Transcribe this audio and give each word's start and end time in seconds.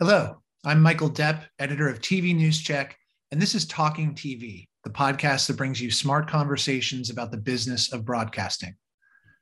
Hello, 0.00 0.40
I'm 0.64 0.80
Michael 0.80 1.10
Depp, 1.10 1.42
editor 1.58 1.86
of 1.86 2.00
TV 2.00 2.34
News 2.34 2.58
Check, 2.58 2.96
and 3.32 3.42
this 3.42 3.54
is 3.54 3.66
Talking 3.66 4.14
TV, 4.14 4.66
the 4.82 4.88
podcast 4.88 5.46
that 5.46 5.58
brings 5.58 5.78
you 5.78 5.90
smart 5.90 6.26
conversations 6.26 7.10
about 7.10 7.30
the 7.30 7.36
business 7.36 7.92
of 7.92 8.06
broadcasting. 8.06 8.74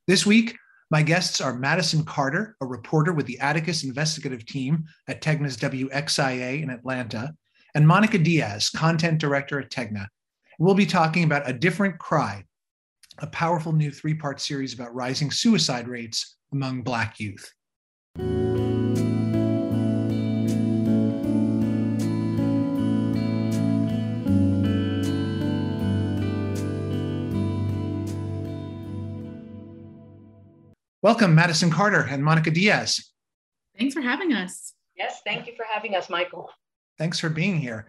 This 0.08 0.26
week, 0.26 0.56
my 0.90 1.00
guests 1.00 1.40
are 1.40 1.54
Madison 1.54 2.04
Carter, 2.04 2.56
a 2.60 2.66
reporter 2.66 3.12
with 3.12 3.26
the 3.26 3.38
Atticus 3.38 3.84
investigative 3.84 4.46
team 4.46 4.82
at 5.06 5.22
Tegna's 5.22 5.56
WXIA 5.58 6.60
in 6.60 6.70
Atlanta, 6.70 7.36
and 7.76 7.86
Monica 7.86 8.18
Diaz, 8.18 8.68
content 8.68 9.20
director 9.20 9.60
at 9.60 9.70
Tegna. 9.70 10.08
We'll 10.58 10.74
be 10.74 10.86
talking 10.86 11.22
about 11.22 11.48
A 11.48 11.52
Different 11.52 12.00
Cry, 12.00 12.42
a 13.18 13.28
powerful 13.28 13.72
new 13.72 13.92
three 13.92 14.14
part 14.14 14.40
series 14.40 14.74
about 14.74 14.92
rising 14.92 15.30
suicide 15.30 15.86
rates 15.86 16.36
among 16.50 16.82
Black 16.82 17.20
youth. 17.20 17.48
Welcome, 31.00 31.32
Madison 31.32 31.70
Carter 31.70 32.08
and 32.10 32.24
Monica 32.24 32.50
Diaz. 32.50 33.12
Thanks 33.78 33.94
for 33.94 34.00
having 34.00 34.32
us. 34.32 34.74
Yes, 34.96 35.20
thank 35.24 35.46
you 35.46 35.52
for 35.56 35.64
having 35.72 35.94
us, 35.94 36.10
Michael. 36.10 36.50
Thanks 36.98 37.20
for 37.20 37.28
being 37.28 37.56
here. 37.56 37.86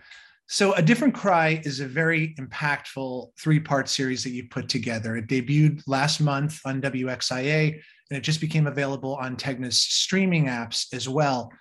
So, 0.48 0.74
A 0.74 0.82
Different 0.84 1.16
Cry 1.16 1.60
is 1.64 1.80
a 1.80 1.88
very 1.88 2.36
impactful 2.36 3.32
three 3.40 3.60
part 3.60 3.90
series 3.90 4.24
that 4.24 4.30
you 4.30 4.48
put 4.48 4.70
together. 4.70 5.18
It 5.18 5.26
debuted 5.26 5.82
last 5.88 6.22
month 6.22 6.62
on 6.66 6.84
WXIA 6.84 7.82
and 8.12 8.18
it 8.18 8.22
just 8.22 8.42
became 8.42 8.68
available 8.68 9.16
on 9.16 9.36
Tegna's 9.36 9.82
streaming 9.82 10.46
apps 10.46 10.94
as 10.94 11.10
well. 11.10 11.52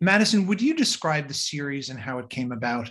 Madison, 0.00 0.44
would 0.48 0.60
you 0.60 0.74
describe 0.74 1.28
the 1.28 1.34
series 1.34 1.88
and 1.88 2.00
how 2.00 2.18
it 2.18 2.28
came 2.30 2.50
about? 2.50 2.90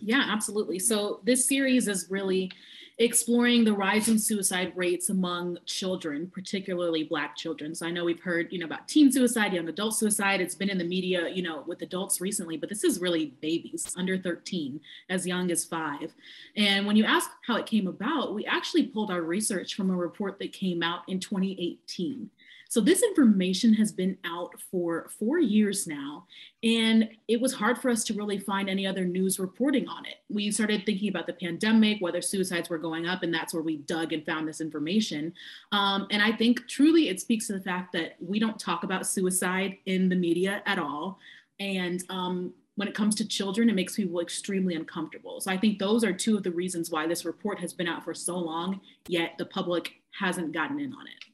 Yeah, 0.00 0.24
absolutely. 0.28 0.78
So, 0.78 1.20
this 1.24 1.48
series 1.48 1.88
is 1.88 2.06
really 2.10 2.52
exploring 2.98 3.64
the 3.64 3.72
rising 3.72 4.18
suicide 4.18 4.72
rates 4.76 5.08
among 5.08 5.58
children, 5.66 6.30
particularly 6.32 7.02
Black 7.02 7.36
children. 7.36 7.74
So 7.74 7.86
I 7.86 7.90
know 7.90 8.04
we've 8.04 8.22
heard, 8.22 8.52
you 8.52 8.60
know, 8.60 8.66
about 8.66 8.86
teen 8.86 9.10
suicide, 9.10 9.52
young 9.52 9.68
adult 9.68 9.96
suicide. 9.96 10.40
It's 10.40 10.54
been 10.54 10.70
in 10.70 10.78
the 10.78 10.84
media, 10.84 11.28
you 11.28 11.42
know, 11.42 11.64
with 11.66 11.82
adults 11.82 12.20
recently, 12.20 12.56
but 12.56 12.68
this 12.68 12.84
is 12.84 13.00
really 13.00 13.34
babies 13.40 13.92
under 13.96 14.16
13, 14.16 14.80
as 15.10 15.26
young 15.26 15.50
as 15.50 15.64
five. 15.64 16.14
And 16.56 16.86
when 16.86 16.94
you 16.94 17.04
ask 17.04 17.30
how 17.46 17.56
it 17.56 17.66
came 17.66 17.88
about, 17.88 18.32
we 18.32 18.46
actually 18.46 18.86
pulled 18.86 19.10
our 19.10 19.22
research 19.22 19.74
from 19.74 19.90
a 19.90 19.96
report 19.96 20.38
that 20.38 20.52
came 20.52 20.82
out 20.82 21.00
in 21.08 21.18
2018. 21.18 22.30
So 22.74 22.80
this 22.80 23.04
information 23.04 23.72
has 23.74 23.92
been 23.92 24.18
out 24.24 24.60
for 24.68 25.08
four 25.16 25.38
years 25.38 25.86
now, 25.86 26.26
and 26.64 27.08
it 27.28 27.40
was 27.40 27.54
hard 27.54 27.78
for 27.78 27.88
us 27.88 28.02
to 28.02 28.14
really 28.14 28.36
find 28.36 28.68
any 28.68 28.84
other 28.84 29.04
news 29.04 29.38
reporting 29.38 29.86
on 29.86 30.04
it. 30.06 30.16
We 30.28 30.50
started 30.50 30.84
thinking 30.84 31.08
about 31.08 31.28
the 31.28 31.34
pandemic, 31.34 32.00
whether 32.00 32.20
suicides 32.20 32.68
were 32.68 32.78
going 32.78 33.06
up, 33.06 33.22
and 33.22 33.32
that's 33.32 33.54
where 33.54 33.62
we 33.62 33.76
dug 33.76 34.12
and 34.12 34.26
found 34.26 34.48
this 34.48 34.60
information. 34.60 35.32
Um, 35.70 36.08
and 36.10 36.20
I 36.20 36.32
think 36.32 36.66
truly 36.66 37.10
it 37.10 37.20
speaks 37.20 37.46
to 37.46 37.52
the 37.52 37.60
fact 37.60 37.92
that 37.92 38.16
we 38.18 38.40
don't 38.40 38.58
talk 38.58 38.82
about 38.82 39.06
suicide 39.06 39.76
in 39.86 40.08
the 40.08 40.16
media 40.16 40.60
at 40.66 40.80
all. 40.80 41.20
And 41.60 42.02
um, 42.10 42.52
when 42.74 42.88
it 42.88 42.94
comes 42.94 43.14
to 43.14 43.28
children, 43.28 43.70
it 43.70 43.76
makes 43.76 43.94
people 43.94 44.18
extremely 44.18 44.74
uncomfortable. 44.74 45.40
So 45.40 45.52
I 45.52 45.56
think 45.56 45.78
those 45.78 46.02
are 46.02 46.12
two 46.12 46.36
of 46.36 46.42
the 46.42 46.50
reasons 46.50 46.90
why 46.90 47.06
this 47.06 47.24
report 47.24 47.60
has 47.60 47.72
been 47.72 47.86
out 47.86 48.02
for 48.02 48.14
so 48.14 48.36
long, 48.36 48.80
yet 49.06 49.34
the 49.38 49.46
public 49.46 49.92
hasn't 50.18 50.50
gotten 50.50 50.80
in 50.80 50.92
on 50.92 51.06
it. 51.06 51.33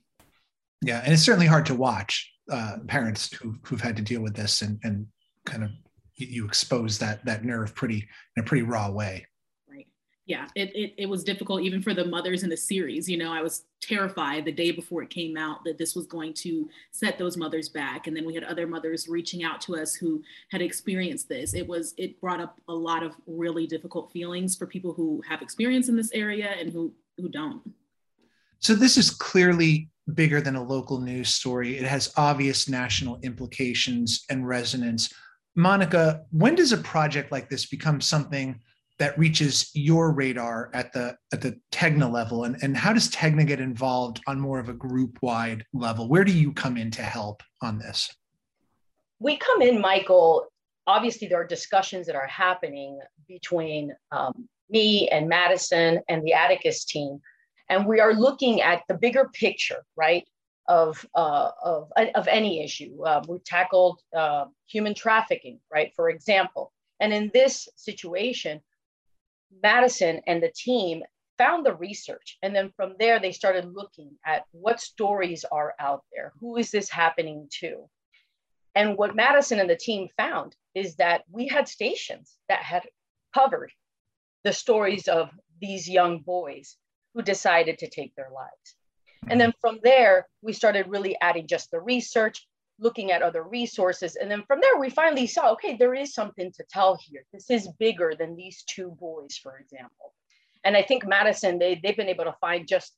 Yeah, 0.82 1.02
and 1.04 1.12
it's 1.12 1.22
certainly 1.22 1.46
hard 1.46 1.66
to 1.66 1.74
watch 1.74 2.32
uh, 2.50 2.78
parents 2.88 3.32
who, 3.34 3.56
who've 3.62 3.80
had 3.80 3.96
to 3.96 4.02
deal 4.02 4.22
with 4.22 4.34
this 4.34 4.62
and, 4.62 4.78
and 4.82 5.06
kind 5.44 5.64
of 5.64 5.70
you 6.16 6.44
expose 6.44 6.98
that 6.98 7.24
that 7.24 7.44
nerve 7.44 7.74
pretty 7.74 8.06
in 8.36 8.42
a 8.42 8.46
pretty 8.46 8.62
raw 8.62 8.90
way. 8.90 9.26
Right. 9.70 9.86
Yeah, 10.26 10.46
it, 10.54 10.74
it, 10.74 10.94
it 10.98 11.06
was 11.06 11.24
difficult 11.24 11.62
even 11.62 11.80
for 11.80 11.94
the 11.94 12.04
mothers 12.04 12.42
in 12.42 12.50
the 12.50 12.56
series. 12.56 13.08
You 13.08 13.18
know, 13.18 13.32
I 13.32 13.40
was 13.40 13.64
terrified 13.80 14.44
the 14.44 14.52
day 14.52 14.70
before 14.70 15.02
it 15.02 15.10
came 15.10 15.36
out 15.36 15.64
that 15.64 15.78
this 15.78 15.94
was 15.94 16.06
going 16.06 16.34
to 16.34 16.68
set 16.92 17.18
those 17.18 17.36
mothers 17.36 17.68
back. 17.68 18.06
And 18.06 18.16
then 18.16 18.26
we 18.26 18.34
had 18.34 18.44
other 18.44 18.66
mothers 18.66 19.08
reaching 19.08 19.44
out 19.44 19.60
to 19.62 19.76
us 19.76 19.94
who 19.94 20.22
had 20.50 20.60
experienced 20.60 21.28
this. 21.28 21.54
It 21.54 21.66
was 21.66 21.94
it 21.96 22.20
brought 22.20 22.40
up 22.40 22.60
a 22.68 22.74
lot 22.74 23.02
of 23.02 23.14
really 23.26 23.66
difficult 23.66 24.12
feelings 24.12 24.56
for 24.56 24.66
people 24.66 24.92
who 24.92 25.22
have 25.28 25.42
experience 25.42 25.88
in 25.88 25.96
this 25.96 26.12
area 26.12 26.50
and 26.58 26.72
who 26.72 26.92
who 27.16 27.28
don't. 27.28 27.62
So 28.58 28.74
this 28.74 28.98
is 28.98 29.10
clearly 29.10 29.89
bigger 30.14 30.40
than 30.40 30.56
a 30.56 30.62
local 30.62 31.00
news 31.00 31.28
story. 31.28 31.78
It 31.78 31.84
has 31.86 32.12
obvious 32.16 32.68
national 32.68 33.18
implications 33.22 34.24
and 34.30 34.46
resonance. 34.46 35.12
Monica, 35.56 36.22
when 36.30 36.54
does 36.54 36.72
a 36.72 36.78
project 36.78 37.32
like 37.32 37.48
this 37.48 37.66
become 37.66 38.00
something 38.00 38.60
that 39.00 39.18
reaches 39.18 39.70
your 39.74 40.12
radar 40.12 40.70
at 40.74 40.92
the 40.92 41.16
at 41.32 41.40
the 41.40 41.58
Tegna 41.72 42.10
level, 42.12 42.44
and, 42.44 42.56
and 42.62 42.76
how 42.76 42.92
does 42.92 43.08
Tegna 43.08 43.46
get 43.46 43.58
involved 43.58 44.20
on 44.26 44.38
more 44.38 44.60
of 44.60 44.68
a 44.68 44.74
group 44.74 45.18
wide 45.22 45.64
level? 45.72 46.06
Where 46.06 46.22
do 46.22 46.32
you 46.32 46.52
come 46.52 46.76
in 46.76 46.90
to 46.92 47.02
help 47.02 47.42
on 47.62 47.78
this? 47.78 48.14
We 49.18 49.38
come 49.38 49.62
in, 49.62 49.80
Michael. 49.80 50.46
Obviously, 50.86 51.28
there 51.28 51.40
are 51.40 51.46
discussions 51.46 52.06
that 52.06 52.14
are 52.14 52.26
happening 52.26 53.00
between 53.26 53.94
um, 54.12 54.48
me 54.68 55.08
and 55.08 55.28
Madison 55.28 56.00
and 56.08 56.22
the 56.22 56.34
Atticus 56.34 56.84
team 56.84 57.20
and 57.70 57.86
we 57.86 58.00
are 58.00 58.12
looking 58.12 58.60
at 58.60 58.82
the 58.88 58.94
bigger 58.94 59.30
picture, 59.32 59.84
right, 59.96 60.28
of 60.68 61.06
uh, 61.14 61.50
of 61.62 61.90
of 62.14 62.28
any 62.28 62.62
issue. 62.62 63.02
Uh, 63.02 63.22
we 63.26 63.38
tackled 63.38 64.00
uh, 64.14 64.46
human 64.66 64.92
trafficking, 64.94 65.60
right, 65.72 65.92
for 65.94 66.10
example. 66.10 66.72
And 66.98 67.14
in 67.14 67.30
this 67.32 67.68
situation, 67.76 68.60
Madison 69.62 70.20
and 70.26 70.42
the 70.42 70.52
team 70.54 71.02
found 71.38 71.64
the 71.64 71.74
research, 71.74 72.36
and 72.42 72.54
then 72.54 72.70
from 72.76 72.96
there 72.98 73.20
they 73.20 73.32
started 73.32 73.72
looking 73.72 74.10
at 74.26 74.44
what 74.50 74.80
stories 74.80 75.44
are 75.50 75.74
out 75.78 76.04
there. 76.12 76.32
Who 76.40 76.56
is 76.56 76.70
this 76.70 76.90
happening 76.90 77.48
to? 77.60 77.88
And 78.74 78.98
what 78.98 79.16
Madison 79.16 79.60
and 79.60 79.70
the 79.70 79.76
team 79.76 80.08
found 80.16 80.54
is 80.74 80.96
that 80.96 81.22
we 81.30 81.48
had 81.48 81.68
stations 81.68 82.36
that 82.48 82.62
had 82.62 82.82
covered 83.32 83.72
the 84.44 84.52
stories 84.52 85.08
of 85.08 85.30
these 85.60 85.88
young 85.88 86.20
boys 86.20 86.76
who 87.14 87.22
decided 87.22 87.78
to 87.78 87.88
take 87.88 88.14
their 88.14 88.30
lives. 88.32 88.74
And 89.22 89.32
mm-hmm. 89.32 89.38
then 89.38 89.52
from 89.60 89.78
there, 89.82 90.28
we 90.42 90.52
started 90.52 90.86
really 90.88 91.16
adding 91.20 91.46
just 91.46 91.70
the 91.70 91.80
research, 91.80 92.46
looking 92.78 93.12
at 93.12 93.22
other 93.22 93.42
resources. 93.42 94.16
And 94.16 94.30
then 94.30 94.44
from 94.46 94.60
there, 94.60 94.78
we 94.78 94.90
finally 94.90 95.26
saw 95.26 95.52
okay, 95.52 95.76
there 95.76 95.94
is 95.94 96.14
something 96.14 96.52
to 96.52 96.64
tell 96.70 96.98
here. 97.00 97.24
This 97.32 97.50
is 97.50 97.68
bigger 97.78 98.14
than 98.18 98.36
these 98.36 98.62
two 98.64 98.96
boys, 98.98 99.36
for 99.36 99.58
example. 99.58 100.14
And 100.64 100.76
I 100.76 100.82
think 100.82 101.06
Madison, 101.06 101.58
they, 101.58 101.80
they've 101.82 101.96
been 101.96 102.08
able 102.08 102.24
to 102.24 102.36
find 102.40 102.68
just 102.68 102.94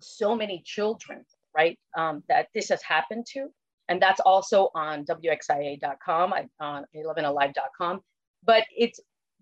so 0.00 0.36
many 0.36 0.62
children, 0.64 1.24
right, 1.54 1.78
um, 1.96 2.22
that 2.28 2.48
this 2.54 2.68
has 2.68 2.82
happened 2.82 3.26
to. 3.32 3.48
And 3.88 4.02
that's 4.02 4.20
also 4.20 4.70
on 4.74 5.04
WXIA.com, 5.06 6.34
on 6.60 6.84
11alive.com. 6.94 8.00
But 8.44 8.64
it's 8.76 9.00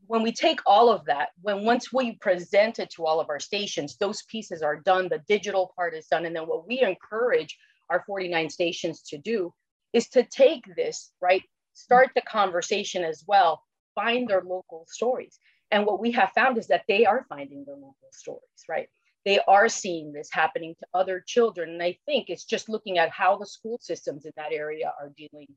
when 0.08 0.22
we 0.22 0.32
take 0.32 0.60
all 0.66 0.90
of 0.90 1.04
that, 1.06 1.30
when 1.40 1.64
once 1.64 1.92
we 1.92 2.16
present 2.16 2.78
it 2.78 2.90
to 2.90 3.04
all 3.04 3.20
of 3.20 3.28
our 3.28 3.40
stations, 3.40 3.96
those 3.96 4.22
pieces 4.22 4.62
are 4.62 4.76
done, 4.76 5.08
the 5.08 5.22
digital 5.28 5.72
part 5.76 5.94
is 5.94 6.06
done. 6.06 6.26
And 6.26 6.34
then 6.34 6.46
what 6.46 6.66
we 6.66 6.80
encourage 6.80 7.56
our 7.90 8.02
49 8.06 8.50
stations 8.50 9.02
to 9.02 9.18
do 9.18 9.52
is 9.92 10.08
to 10.10 10.22
take 10.22 10.62
this, 10.76 11.12
right? 11.20 11.42
Start 11.72 12.10
the 12.14 12.22
conversation 12.22 13.04
as 13.04 13.24
well, 13.26 13.62
find 13.94 14.28
their 14.28 14.42
local 14.42 14.86
stories. 14.88 15.38
And 15.70 15.86
what 15.86 16.00
we 16.00 16.12
have 16.12 16.32
found 16.34 16.58
is 16.58 16.68
that 16.68 16.84
they 16.88 17.06
are 17.06 17.26
finding 17.28 17.64
their 17.64 17.74
local 17.74 18.10
stories, 18.12 18.64
right? 18.68 18.88
They 19.24 19.40
are 19.48 19.68
seeing 19.68 20.12
this 20.12 20.28
happening 20.32 20.74
to 20.78 20.86
other 20.94 21.24
children. 21.26 21.70
And 21.70 21.82
I 21.82 21.98
think 22.06 22.28
it's 22.28 22.44
just 22.44 22.68
looking 22.68 22.98
at 22.98 23.10
how 23.10 23.36
the 23.36 23.46
school 23.46 23.78
systems 23.80 24.24
in 24.24 24.32
that 24.36 24.52
area 24.52 24.92
are 25.00 25.12
dealing 25.16 25.48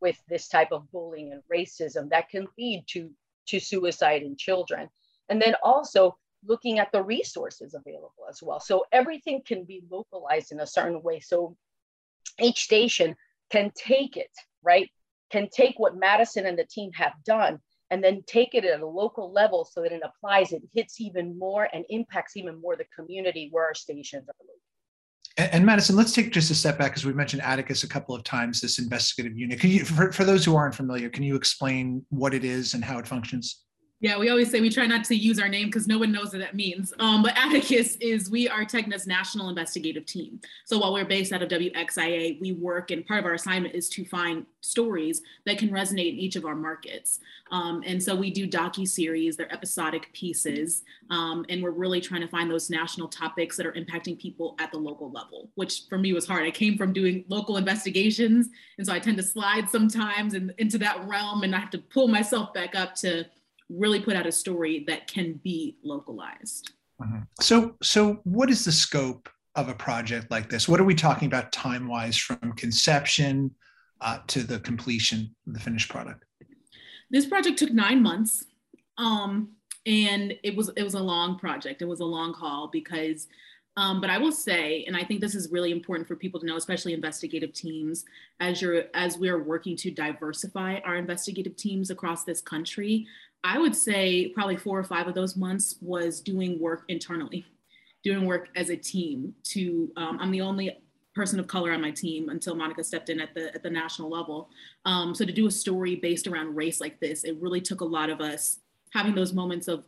with 0.00 0.22
this 0.28 0.48
type 0.48 0.72
of 0.72 0.90
bullying 0.92 1.32
and 1.32 1.42
racism 1.50 2.10
that 2.10 2.28
can 2.28 2.46
lead 2.58 2.84
to 2.88 3.10
to 3.48 3.60
suicide 3.60 4.22
in 4.22 4.36
children. 4.36 4.88
And 5.28 5.40
then 5.40 5.54
also 5.62 6.16
looking 6.46 6.78
at 6.78 6.92
the 6.92 7.02
resources 7.02 7.74
available 7.74 8.26
as 8.28 8.42
well. 8.42 8.60
So 8.60 8.84
everything 8.92 9.42
can 9.46 9.64
be 9.64 9.82
localized 9.90 10.52
in 10.52 10.60
a 10.60 10.66
certain 10.66 11.02
way. 11.02 11.20
So 11.20 11.56
each 12.40 12.64
station 12.64 13.16
can 13.50 13.70
take 13.74 14.16
it, 14.16 14.30
right? 14.62 14.90
Can 15.30 15.48
take 15.50 15.78
what 15.78 15.96
Madison 15.96 16.46
and 16.46 16.58
the 16.58 16.66
team 16.66 16.90
have 16.92 17.12
done 17.24 17.60
and 17.90 18.02
then 18.02 18.22
take 18.26 18.54
it 18.54 18.64
at 18.64 18.80
a 18.80 18.86
local 18.86 19.32
level 19.32 19.64
so 19.64 19.82
that 19.82 19.92
it 19.92 20.02
applies, 20.04 20.52
it 20.52 20.62
hits 20.74 21.00
even 21.00 21.38
more 21.38 21.68
and 21.72 21.84
impacts 21.88 22.36
even 22.36 22.60
more 22.60 22.76
the 22.76 22.86
community 22.96 23.48
where 23.50 23.64
our 23.64 23.74
stations 23.74 24.28
are 24.28 24.34
located. 24.40 24.53
And, 25.36 25.66
Madison, 25.66 25.96
let's 25.96 26.12
take 26.12 26.32
just 26.32 26.50
a 26.52 26.54
step 26.54 26.78
back 26.78 26.92
because 26.92 27.04
we've 27.04 27.16
mentioned 27.16 27.42
Atticus 27.42 27.82
a 27.82 27.88
couple 27.88 28.14
of 28.14 28.22
times. 28.22 28.60
This 28.60 28.78
investigative 28.78 29.36
unit. 29.36 29.58
Can 29.58 29.70
you, 29.70 29.84
for, 29.84 30.12
for 30.12 30.24
those 30.24 30.44
who 30.44 30.54
aren't 30.54 30.76
familiar, 30.76 31.08
can 31.08 31.24
you 31.24 31.34
explain 31.34 32.04
what 32.10 32.34
it 32.34 32.44
is 32.44 32.74
and 32.74 32.84
how 32.84 32.98
it 32.98 33.08
functions? 33.08 33.64
Yeah, 34.04 34.18
we 34.18 34.28
always 34.28 34.50
say 34.50 34.60
we 34.60 34.68
try 34.68 34.84
not 34.84 35.02
to 35.04 35.16
use 35.16 35.40
our 35.40 35.48
name 35.48 35.68
because 35.68 35.86
no 35.86 35.98
one 35.98 36.12
knows 36.12 36.34
what 36.34 36.40
that 36.40 36.54
means. 36.54 36.92
Um, 36.98 37.22
but 37.22 37.34
Atticus 37.38 37.96
is 38.02 38.28
we 38.28 38.46
are 38.46 38.62
TEGNA's 38.62 39.06
national 39.06 39.48
investigative 39.48 40.04
team. 40.04 40.42
So 40.66 40.76
while 40.76 40.92
we're 40.92 41.06
based 41.06 41.32
out 41.32 41.40
of 41.40 41.48
WXIA, 41.48 42.38
we 42.38 42.52
work 42.52 42.90
and 42.90 43.06
part 43.06 43.20
of 43.20 43.24
our 43.24 43.32
assignment 43.32 43.74
is 43.74 43.88
to 43.88 44.04
find 44.04 44.44
stories 44.60 45.22
that 45.46 45.56
can 45.56 45.70
resonate 45.70 46.12
in 46.12 46.18
each 46.18 46.36
of 46.36 46.44
our 46.44 46.54
markets. 46.54 47.20
Um, 47.50 47.82
and 47.86 48.02
so 48.02 48.14
we 48.14 48.30
do 48.30 48.46
docu 48.46 48.86
series, 48.86 49.38
they're 49.38 49.50
episodic 49.50 50.12
pieces, 50.12 50.82
um, 51.08 51.46
and 51.48 51.62
we're 51.62 51.70
really 51.70 52.02
trying 52.02 52.20
to 52.20 52.28
find 52.28 52.50
those 52.50 52.68
national 52.68 53.08
topics 53.08 53.56
that 53.56 53.64
are 53.64 53.72
impacting 53.72 54.20
people 54.20 54.54
at 54.58 54.70
the 54.70 54.76
local 54.76 55.10
level, 55.12 55.48
which 55.54 55.84
for 55.88 55.96
me 55.96 56.12
was 56.12 56.26
hard. 56.26 56.44
I 56.44 56.50
came 56.50 56.76
from 56.76 56.92
doing 56.92 57.24
local 57.28 57.56
investigations, 57.56 58.50
and 58.76 58.86
so 58.86 58.92
I 58.92 58.98
tend 58.98 59.16
to 59.16 59.22
slide 59.22 59.70
sometimes 59.70 60.34
in, 60.34 60.52
into 60.58 60.76
that 60.76 61.08
realm, 61.08 61.42
and 61.42 61.56
I 61.56 61.58
have 61.58 61.70
to 61.70 61.78
pull 61.78 62.08
myself 62.08 62.52
back 62.52 62.74
up 62.74 62.94
to 62.96 63.24
really 63.68 64.00
put 64.00 64.16
out 64.16 64.26
a 64.26 64.32
story 64.32 64.84
that 64.86 65.06
can 65.06 65.34
be 65.44 65.76
localized. 65.82 66.72
Mm-hmm. 67.00 67.20
So, 67.40 67.76
so 67.82 68.20
what 68.24 68.50
is 68.50 68.64
the 68.64 68.72
scope 68.72 69.28
of 69.54 69.68
a 69.68 69.74
project 69.74 70.30
like 70.30 70.48
this? 70.50 70.68
What 70.68 70.80
are 70.80 70.84
we 70.84 70.94
talking 70.94 71.26
about 71.26 71.52
time 71.52 71.88
wise 71.88 72.16
from 72.16 72.52
conception 72.52 73.54
uh, 74.00 74.18
to 74.28 74.42
the 74.42 74.60
completion 74.60 75.34
of 75.46 75.54
the 75.54 75.60
finished 75.60 75.90
product? 75.90 76.24
This 77.10 77.26
project 77.26 77.58
took 77.58 77.72
nine 77.72 78.02
months. 78.02 78.44
Um, 78.98 79.50
and 79.86 80.34
it 80.42 80.56
was 80.56 80.70
it 80.76 80.82
was 80.82 80.94
a 80.94 81.00
long 81.00 81.38
project. 81.38 81.82
It 81.82 81.84
was 81.84 82.00
a 82.00 82.04
long 82.04 82.32
haul 82.32 82.68
because 82.72 83.26
um, 83.76 84.00
but 84.00 84.08
I 84.08 84.18
will 84.18 84.32
say, 84.32 84.84
and 84.86 84.96
I 84.96 85.02
think 85.02 85.20
this 85.20 85.34
is 85.34 85.50
really 85.50 85.72
important 85.72 86.06
for 86.06 86.14
people 86.14 86.38
to 86.38 86.46
know, 86.46 86.56
especially 86.56 86.92
investigative 86.92 87.52
teams, 87.52 88.04
as 88.38 88.62
you're 88.62 88.84
as 88.94 89.18
we're 89.18 89.42
working 89.42 89.76
to 89.78 89.90
diversify 89.90 90.78
our 90.84 90.96
investigative 90.96 91.56
teams 91.56 91.90
across 91.90 92.24
this 92.24 92.40
country. 92.40 93.06
I 93.44 93.58
would 93.58 93.76
say 93.76 94.28
probably 94.28 94.56
four 94.56 94.78
or 94.78 94.84
five 94.84 95.06
of 95.06 95.14
those 95.14 95.36
months 95.36 95.76
was 95.82 96.20
doing 96.20 96.58
work 96.58 96.84
internally, 96.88 97.44
doing 98.02 98.24
work 98.24 98.48
as 98.56 98.70
a 98.70 98.76
team. 98.76 99.34
To 99.44 99.92
um, 99.96 100.18
I'm 100.18 100.30
the 100.30 100.40
only 100.40 100.78
person 101.14 101.38
of 101.38 101.46
color 101.46 101.70
on 101.72 101.80
my 101.80 101.90
team 101.90 102.30
until 102.30 102.54
Monica 102.54 102.82
stepped 102.82 103.10
in 103.10 103.20
at 103.20 103.34
the 103.34 103.54
at 103.54 103.62
the 103.62 103.70
national 103.70 104.08
level. 104.08 104.48
Um, 104.86 105.14
so 105.14 105.26
to 105.26 105.32
do 105.32 105.46
a 105.46 105.50
story 105.50 105.94
based 105.96 106.26
around 106.26 106.56
race 106.56 106.80
like 106.80 106.98
this, 107.00 107.22
it 107.24 107.36
really 107.38 107.60
took 107.60 107.82
a 107.82 107.84
lot 107.84 108.08
of 108.08 108.22
us 108.22 108.60
having 108.94 109.14
those 109.14 109.34
moments 109.34 109.68
of 109.68 109.84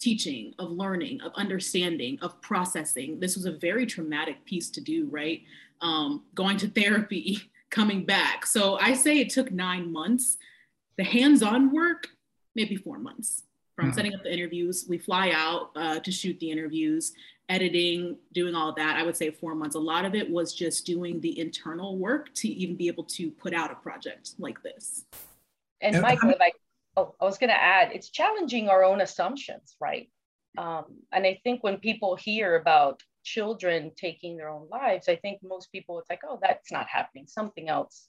teaching, 0.00 0.54
of 0.58 0.70
learning, 0.70 1.20
of 1.20 1.32
understanding, 1.34 2.18
of 2.22 2.40
processing. 2.40 3.20
This 3.20 3.36
was 3.36 3.44
a 3.44 3.52
very 3.52 3.84
traumatic 3.84 4.42
piece 4.46 4.70
to 4.70 4.80
do, 4.80 5.06
right? 5.10 5.42
Um, 5.82 6.24
going 6.34 6.56
to 6.58 6.68
therapy, 6.68 7.40
coming 7.70 8.06
back. 8.06 8.46
So 8.46 8.78
I 8.78 8.94
say 8.94 9.18
it 9.18 9.30
took 9.30 9.50
nine 9.50 9.92
months. 9.92 10.38
The 10.96 11.04
hands-on 11.04 11.72
work 11.72 12.08
maybe 12.56 12.74
four 12.74 12.98
months 12.98 13.44
from 13.76 13.86
mm-hmm. 13.86 13.94
setting 13.94 14.14
up 14.14 14.22
the 14.24 14.32
interviews. 14.32 14.86
We 14.88 14.98
fly 14.98 15.30
out 15.32 15.70
uh, 15.76 16.00
to 16.00 16.10
shoot 16.10 16.40
the 16.40 16.50
interviews, 16.50 17.12
editing, 17.48 18.16
doing 18.32 18.54
all 18.54 18.70
of 18.70 18.76
that. 18.76 18.96
I 18.96 19.04
would 19.04 19.16
say 19.16 19.30
four 19.30 19.54
months. 19.54 19.76
A 19.76 19.78
lot 19.78 20.04
of 20.04 20.14
it 20.14 20.28
was 20.28 20.54
just 20.54 20.86
doing 20.86 21.20
the 21.20 21.38
internal 21.38 21.98
work 21.98 22.34
to 22.36 22.48
even 22.48 22.74
be 22.74 22.88
able 22.88 23.04
to 23.04 23.30
put 23.30 23.54
out 23.54 23.70
a 23.70 23.76
project 23.76 24.30
like 24.38 24.60
this. 24.62 25.04
And 25.82 26.00
Michael, 26.00 26.30
if 26.30 26.40
I, 26.40 26.52
oh, 26.96 27.14
I 27.20 27.24
was 27.26 27.38
going 27.38 27.50
to 27.50 27.62
add, 27.62 27.92
it's 27.92 28.08
challenging 28.08 28.68
our 28.70 28.82
own 28.82 29.02
assumptions, 29.02 29.76
right? 29.78 30.08
Um, 30.56 30.84
and 31.12 31.26
I 31.26 31.38
think 31.44 31.62
when 31.62 31.76
people 31.76 32.16
hear 32.16 32.56
about 32.56 33.02
children 33.24 33.92
taking 33.94 34.38
their 34.38 34.48
own 34.48 34.68
lives, 34.70 35.06
I 35.08 35.16
think 35.16 35.40
most 35.42 35.70
people 35.70 35.98
it's 35.98 36.08
like, 36.08 36.22
oh, 36.26 36.38
that's 36.40 36.72
not 36.72 36.86
happening. 36.88 37.26
Something 37.26 37.68
else 37.68 38.08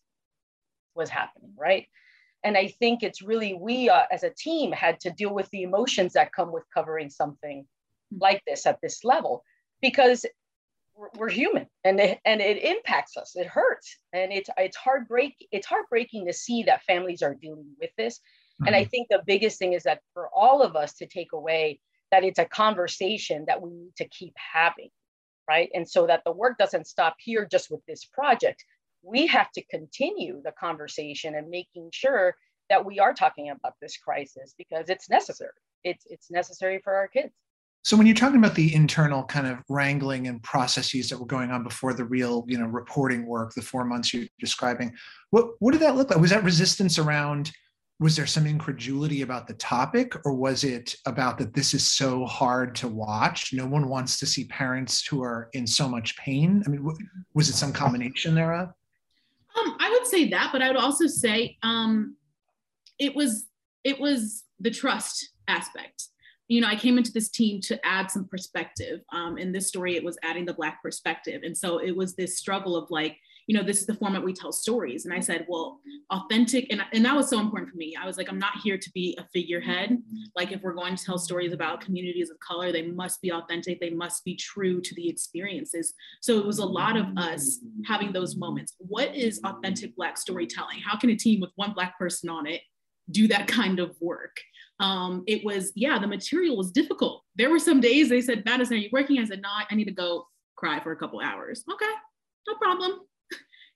was 0.96 1.10
happening, 1.10 1.52
right? 1.58 1.88
And 2.44 2.58
i 2.58 2.68
think 2.68 3.04
it's 3.04 3.22
really 3.22 3.54
we 3.54 3.90
uh, 3.90 4.04
as 4.12 4.24
a 4.24 4.30
team 4.30 4.72
had 4.72 5.00
to 5.00 5.12
deal 5.12 5.34
with 5.34 5.50
the 5.52 5.64
emotions 5.64 6.14
that 6.14 6.34
come 6.34 6.52
with 6.52 6.64
covering 6.74 7.10
something 7.10 7.66
hmm. 8.12 8.18
like 8.20 8.42
this 8.46 8.66
at 8.66 8.80
this 8.82 9.04
level 9.04 9.44
because 9.82 10.26
we're, 10.96 11.10
we're 11.18 11.30
human 11.30 11.68
and 11.84 12.00
it, 12.00 12.20
and 12.26 12.42
it 12.42 12.64
impacts 12.64 13.18
us 13.18 13.36
it 13.36 13.48
hurts 13.48 13.98
and 14.14 14.32
it's 14.32 14.50
it's 14.58 14.78
heartbreak 14.78 15.36
it's 15.52 15.68
heartbreaking 15.68 16.26
to 16.26 16.34
see 16.34 16.64
that 16.64 16.84
families 16.84 17.22
are 17.22 17.36
dealing 17.36 17.70
with 17.80 17.92
this 17.98 18.18
mm-hmm. 18.18 18.68
and 18.68 18.76
i 18.76 18.82
mm-hmm. 18.82 18.90
think 18.90 19.08
the 19.10 19.22
biggest 19.26 19.60
thing 19.60 19.74
is 19.74 19.84
that 19.84 20.02
for 20.14 20.30
all 20.36 20.62
of 20.62 20.76
us 20.76 20.94
to 20.94 21.06
take 21.06 21.34
away 21.34 21.80
that 22.12 22.24
it's 22.24 22.40
a 22.40 22.46
conversation 22.46 23.46
that 23.48 23.62
we 23.62 23.70
need 23.72 23.96
to 23.98 24.08
keep 24.10 24.34
having 24.36 24.90
right 25.50 25.70
and 25.74 25.88
so 25.88 26.08
that 26.08 26.24
the 26.26 26.32
work 26.32 26.58
doesn't 26.58 26.88
stop 26.88 27.16
here 27.20 27.48
just 27.50 27.70
with 27.70 27.86
this 27.86 28.06
project 28.06 28.64
we 29.08 29.28
have 29.28 29.52
to 29.52 29.64
continue 29.66 30.42
the 30.44 30.52
conversation 30.60 31.36
and 31.36 31.50
making 31.50 31.90
sure 31.94 32.36
that 32.70 32.86
we 32.86 33.00
are 33.00 33.14
talking 33.14 33.50
about 33.50 33.74
this 33.82 33.98
crisis 33.98 34.54
because 34.58 34.90
it's 34.90 35.10
necessary. 35.10 35.52
It's 35.84 36.06
it's 36.10 36.30
necessary 36.30 36.82
for 36.84 36.94
our 36.94 37.08
kids. 37.08 37.34
So 37.84 37.96
when 37.96 38.06
you're 38.06 38.16
talking 38.16 38.40
about 38.40 38.56
the 38.56 38.76
internal 38.76 39.24
kind 39.24 39.48
of 39.48 39.60
wrangling 39.70 40.28
and 40.28 40.44
processes 40.44 41.10
that 41.10 41.18
were 41.18 41.26
going 41.26 41.52
on 41.52 41.64
before 41.64 41.94
the 41.94 42.04
real, 42.04 42.44
you 42.48 42.58
know, 42.58 42.66
reporting 42.66 43.26
work, 43.26 43.54
the 43.54 43.62
four 43.62 43.86
months 43.86 44.14
you're 44.14 44.28
describing, 44.40 44.94
what 45.30 45.52
what 45.60 45.72
did 45.72 45.82
that 45.82 45.96
look 45.96 46.10
like? 46.10 46.20
Was 46.20 46.32
that 46.32 46.44
resistance 46.44 47.00
around? 47.00 47.52
Was 48.00 48.16
there 48.16 48.28
some 48.28 48.46
incredulity 48.46 49.24
about 49.24 49.48
the 49.48 49.56
topic, 49.56 50.14
or 50.24 50.34
was 50.34 50.64
it 50.64 50.96
about 51.08 51.40
that 51.40 51.54
this 51.54 51.74
is 51.74 51.90
so 51.90 52.26
hard 52.26 52.76
to 52.76 52.88
watch? 52.88 53.54
No 53.54 53.66
one 53.66 53.88
wants 53.88 54.20
to 54.20 54.28
see 54.28 54.46
parents 54.46 55.04
who 55.08 55.24
are 55.24 55.50
in 55.54 55.66
so 55.66 55.90
much 55.90 56.16
pain. 56.18 56.62
I 56.68 56.70
mean, 56.70 56.88
was 57.34 57.50
it 57.50 57.56
some 57.56 57.74
combination 57.74 58.36
thereof? 58.36 58.70
Um, 59.58 59.76
I 59.80 59.90
would 59.90 60.08
say 60.08 60.30
that, 60.30 60.50
but 60.52 60.62
I 60.62 60.68
would 60.68 60.78
also 60.78 61.08
say 61.08 61.58
um, 61.64 62.16
it 63.00 63.16
was 63.16 63.46
it 63.84 64.00
was 64.00 64.44
the 64.60 64.72
trust 64.72 65.30
aspect. 65.48 66.06
You 66.48 66.62
know, 66.62 66.68
I 66.68 66.76
came 66.76 66.98
into 66.98 67.12
this 67.12 67.30
team 67.30 67.60
to 67.62 67.86
add 67.86 68.10
some 68.10 68.26
perspective. 68.26 69.02
Um, 69.12 69.38
in 69.38 69.52
this 69.52 69.68
story, 69.68 69.96
it 69.96 70.04
was 70.04 70.18
adding 70.24 70.46
the 70.46 70.54
black 70.54 70.82
perspective, 70.82 71.42
and 71.44 71.58
so 71.58 71.80
it 71.80 71.96
was 71.96 72.16
this 72.16 72.38
struggle 72.38 72.76
of 72.76 72.90
like, 72.90 73.18
you 73.48 73.58
know, 73.58 73.64
this 73.64 73.80
is 73.80 73.86
the 73.86 73.96
format 73.96 74.24
we 74.24 74.34
tell 74.34 74.52
stories. 74.52 75.06
And 75.06 75.14
I 75.14 75.22
said, 75.22 75.46
well, 75.48 75.80
authentic. 76.12 76.68
And, 76.70 76.84
and 76.92 77.04
that 77.06 77.16
was 77.16 77.30
so 77.30 77.40
important 77.40 77.72
for 77.72 77.78
me. 77.78 77.96
I 78.00 78.06
was 78.06 78.18
like, 78.18 78.28
I'm 78.30 78.38
not 78.38 78.60
here 78.62 78.78
to 78.78 78.92
be 78.92 79.18
a 79.18 79.26
figurehead. 79.34 79.98
Like, 80.36 80.52
if 80.52 80.62
we're 80.62 80.74
going 80.74 80.98
to 80.98 81.04
tell 81.04 81.18
stories 81.18 81.54
about 81.54 81.80
communities 81.80 82.30
of 82.30 82.38
color, 82.42 82.74
they 82.74 82.82
must 82.82 83.22
be 83.22 83.32
authentic, 83.32 83.80
they 83.80 83.90
must 83.90 84.26
be 84.26 84.36
true 84.36 84.82
to 84.82 84.96
the 84.96 85.08
experiences. 85.08 85.94
So 86.22 86.38
it 86.38 86.46
was 86.46 86.60
a 86.60 86.66
lot 86.66 86.98
of 86.98 87.06
us 87.18 87.60
having 87.86 88.12
those 88.12 88.36
moments. 88.36 88.76
What 88.80 89.16
is 89.16 89.40
authentic 89.46 89.96
Black 89.96 90.18
storytelling? 90.18 90.80
How 90.86 90.98
can 90.98 91.10
a 91.10 91.16
team 91.16 91.40
with 91.40 91.52
one 91.56 91.72
Black 91.72 91.98
person 91.98 92.30
on 92.30 92.48
it 92.48 92.62
do 93.12 93.30
that 93.30 93.48
kind 93.48 93.80
of 93.80 93.96
work? 94.02 94.36
Um, 94.82 95.24
it 95.26 95.46
was, 95.46 95.72
yeah, 95.74 95.98
the 96.00 96.06
material 96.06 96.58
was 96.58 96.70
difficult. 96.72 97.24
There 97.38 97.50
were 97.50 97.60
some 97.60 97.80
days 97.80 98.10
they 98.10 98.22
said, 98.22 98.44
Madison, 98.44 98.76
are 98.76 98.80
you 98.80 98.90
working? 98.92 99.20
I 99.20 99.26
said, 99.26 99.42
no, 99.42 99.50
I 99.50 99.74
need 99.74 99.86
to 99.86 99.92
go 99.92 100.28
cry 100.58 100.82
for 100.82 100.92
a 100.92 100.98
couple 100.98 101.22
hours. 101.22 101.64
Okay, 101.72 101.94
no 102.46 102.56
problem 102.56 103.00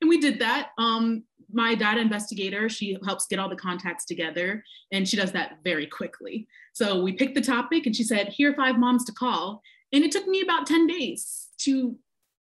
and 0.01 0.09
we 0.09 0.19
did 0.19 0.39
that. 0.39 0.69
Um, 0.77 1.23
my 1.53 1.75
data 1.75 1.99
investigator, 1.99 2.69
she 2.69 2.97
helps 3.05 3.27
get 3.27 3.39
all 3.39 3.49
the 3.49 3.55
contacts 3.55 4.05
together 4.05 4.63
and 4.91 5.07
she 5.07 5.17
does 5.17 5.31
that 5.33 5.57
very 5.63 5.85
quickly. 5.85 6.47
So 6.73 7.01
we 7.01 7.13
picked 7.13 7.35
the 7.35 7.41
topic 7.41 7.85
and 7.85 7.95
she 7.95 8.03
said, 8.03 8.29
here 8.29 8.51
are 8.51 8.55
five 8.55 8.77
moms 8.77 9.05
to 9.05 9.11
call. 9.11 9.61
And 9.91 10.03
it 10.03 10.11
took 10.11 10.27
me 10.27 10.41
about 10.41 10.65
10 10.65 10.87
days 10.87 11.49
to 11.59 11.97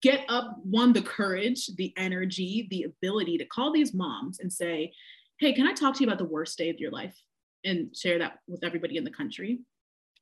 get 0.02 0.26
up 0.28 0.58
one, 0.64 0.94
the 0.94 1.02
courage, 1.02 1.70
the 1.78 1.94
energy, 1.98 2.68
the 2.70 2.84
ability 2.84 3.38
to 3.38 3.46
call 3.46 3.72
these 3.72 3.94
moms 3.94 4.40
and 4.40 4.52
say, 4.52 4.92
hey, 5.40 5.54
can 5.54 5.68
I 5.68 5.74
talk 5.74 5.96
to 5.96 6.04
you 6.04 6.08
about 6.08 6.20
the 6.20 6.26
worst 6.26 6.58
day 6.58 6.70
of 6.70 6.80
your 6.80 6.92
life 6.92 7.16
and 7.64 7.96
share 7.96 8.20
that 8.20 8.40
with 8.48 8.64
everybody 8.64 8.98
in 8.98 9.04
the 9.04 9.12
country? 9.12 9.60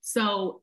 So 0.01 0.62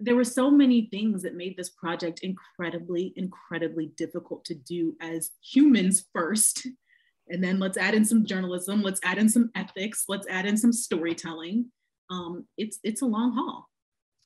there 0.00 0.16
were 0.16 0.24
so 0.24 0.50
many 0.50 0.88
things 0.90 1.22
that 1.22 1.34
made 1.34 1.56
this 1.56 1.70
project 1.70 2.20
incredibly, 2.22 3.12
incredibly 3.16 3.86
difficult 3.96 4.44
to 4.46 4.54
do 4.54 4.96
as 5.00 5.30
humans 5.42 6.06
first. 6.12 6.66
And 7.28 7.42
then 7.42 7.58
let's 7.58 7.78
add 7.78 7.94
in 7.94 8.04
some 8.04 8.26
journalism, 8.26 8.82
let's 8.82 9.00
add 9.04 9.18
in 9.18 9.28
some 9.28 9.50
ethics, 9.54 10.04
let's 10.08 10.26
add 10.28 10.44
in 10.44 10.56
some 10.56 10.72
storytelling. 10.72 11.70
Um, 12.10 12.46
it's 12.58 12.78
it's 12.82 13.02
a 13.02 13.06
long 13.06 13.32
haul. 13.32 13.68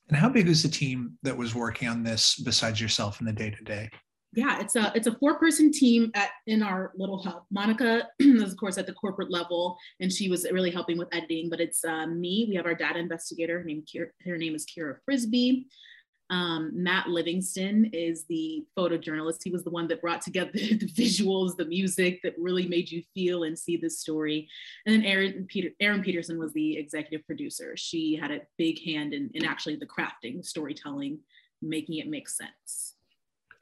And 0.09 0.17
how 0.17 0.29
big 0.29 0.47
is 0.47 0.63
the 0.63 0.69
team 0.69 1.17
that 1.23 1.37
was 1.37 1.53
working 1.53 1.87
on 1.87 2.03
this 2.03 2.35
besides 2.35 2.81
yourself 2.81 3.19
in 3.19 3.25
the 3.25 3.33
day 3.33 3.51
to 3.51 3.63
day? 3.63 3.89
Yeah, 4.33 4.59
it's 4.59 4.75
a 4.75 4.91
it's 4.93 5.07
a 5.07 5.15
four 5.15 5.39
person 5.39 5.71
team 5.71 6.11
at 6.13 6.29
in 6.47 6.61
our 6.61 6.91
little 6.95 7.21
hub. 7.21 7.43
Monica 7.49 8.07
is 8.19 8.51
of 8.51 8.57
course 8.57 8.77
at 8.77 8.85
the 8.85 8.93
corporate 8.93 9.31
level, 9.31 9.77
and 9.99 10.11
she 10.11 10.29
was 10.29 10.45
really 10.51 10.71
helping 10.71 10.97
with 10.97 11.13
editing. 11.13 11.49
But 11.49 11.61
it's 11.61 11.83
uh, 11.83 12.07
me. 12.07 12.45
We 12.49 12.55
have 12.55 12.65
our 12.65 12.75
data 12.75 12.99
investigator. 12.99 13.59
Her 13.59 13.65
name 13.65 13.83
her 14.25 14.37
name 14.37 14.55
is 14.55 14.65
Kira 14.65 14.97
Frisbee. 15.05 15.67
Um, 16.29 16.71
Matt 16.73 17.07
Livingston 17.07 17.89
is 17.93 18.25
the 18.25 18.65
photojournalist. 18.77 19.43
He 19.43 19.51
was 19.51 19.63
the 19.63 19.69
one 19.69 19.87
that 19.87 20.01
brought 20.01 20.21
together 20.21 20.51
the 20.53 20.77
visuals, 20.77 21.55
the 21.55 21.65
music 21.65 22.19
that 22.23 22.35
really 22.37 22.67
made 22.67 22.91
you 22.91 23.01
feel 23.13 23.43
and 23.43 23.57
see 23.57 23.77
this 23.77 23.99
story. 23.99 24.49
And 24.85 24.93
then 24.93 25.05
Aaron, 25.05 25.45
Peter, 25.47 25.69
Erin 25.79 26.03
Peterson 26.03 26.37
was 26.37 26.51
the 26.53 26.77
executive 26.77 27.25
producer. 27.25 27.77
She 27.77 28.15
had 28.15 28.31
a 28.31 28.41
big 28.57 28.83
hand 28.83 29.13
in, 29.13 29.29
in 29.33 29.45
actually 29.45 29.77
the 29.77 29.87
crafting, 29.87 30.43
storytelling, 30.45 31.19
making 31.61 31.99
it 31.99 32.09
make 32.09 32.27
sense. 32.27 32.96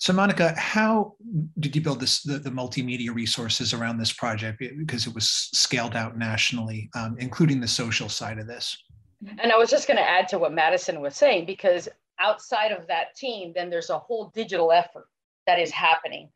So, 0.06 0.14
Monica, 0.14 0.54
how 0.56 1.16
did 1.60 1.76
you 1.76 1.82
build 1.82 2.00
this 2.00 2.22
the, 2.22 2.38
the 2.38 2.52
multimedia 2.52 3.12
resources 3.12 3.74
around 3.74 3.98
this 3.98 4.14
project 4.14 4.62
because 4.78 5.08
it 5.08 5.16
was 5.16 5.28
scaled 5.28 5.96
out 5.96 6.16
nationally, 6.16 6.92
um, 6.94 7.16
including 7.18 7.60
the 7.60 7.68
social 7.68 8.08
side 8.08 8.38
of 8.38 8.46
this? 8.46 8.78
And 9.40 9.52
I 9.52 9.58
was 9.58 9.72
just 9.72 9.88
going 9.88 9.98
to 9.98 10.08
add 10.08 10.28
to 10.28 10.38
what 10.38 10.54
Madison 10.54 11.02
was 11.02 11.16
saying, 11.16 11.48
because 11.48 11.90
outside 12.20 12.72
of 12.72 12.86
that 12.86 13.16
team, 13.16 13.52
then 13.56 13.72
there's 13.72 13.90
a 13.90 13.98
whole 13.98 14.32
digital 14.36 14.72
effort 14.72 15.08
that 15.48 15.58
is 15.58 15.72
happening, 15.72 16.30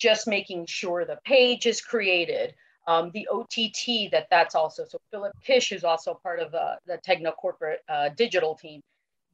just 0.00 0.26
making 0.26 0.66
sure 0.66 1.04
the 1.04 1.20
page 1.24 1.66
is 1.66 1.80
created, 1.80 2.56
um, 2.88 3.12
the 3.14 3.28
OTT 3.28 4.10
that 4.10 4.26
that's 4.30 4.56
also. 4.56 4.84
So 4.84 4.98
Philip 5.12 5.32
Kish, 5.46 5.68
who's 5.68 5.84
also 5.84 6.18
part 6.24 6.40
of 6.40 6.50
the, 6.50 6.76
the 6.86 6.98
Tegna 7.06 7.32
corporate 7.36 7.82
uh, 7.88 8.08
digital 8.16 8.56
team, 8.56 8.80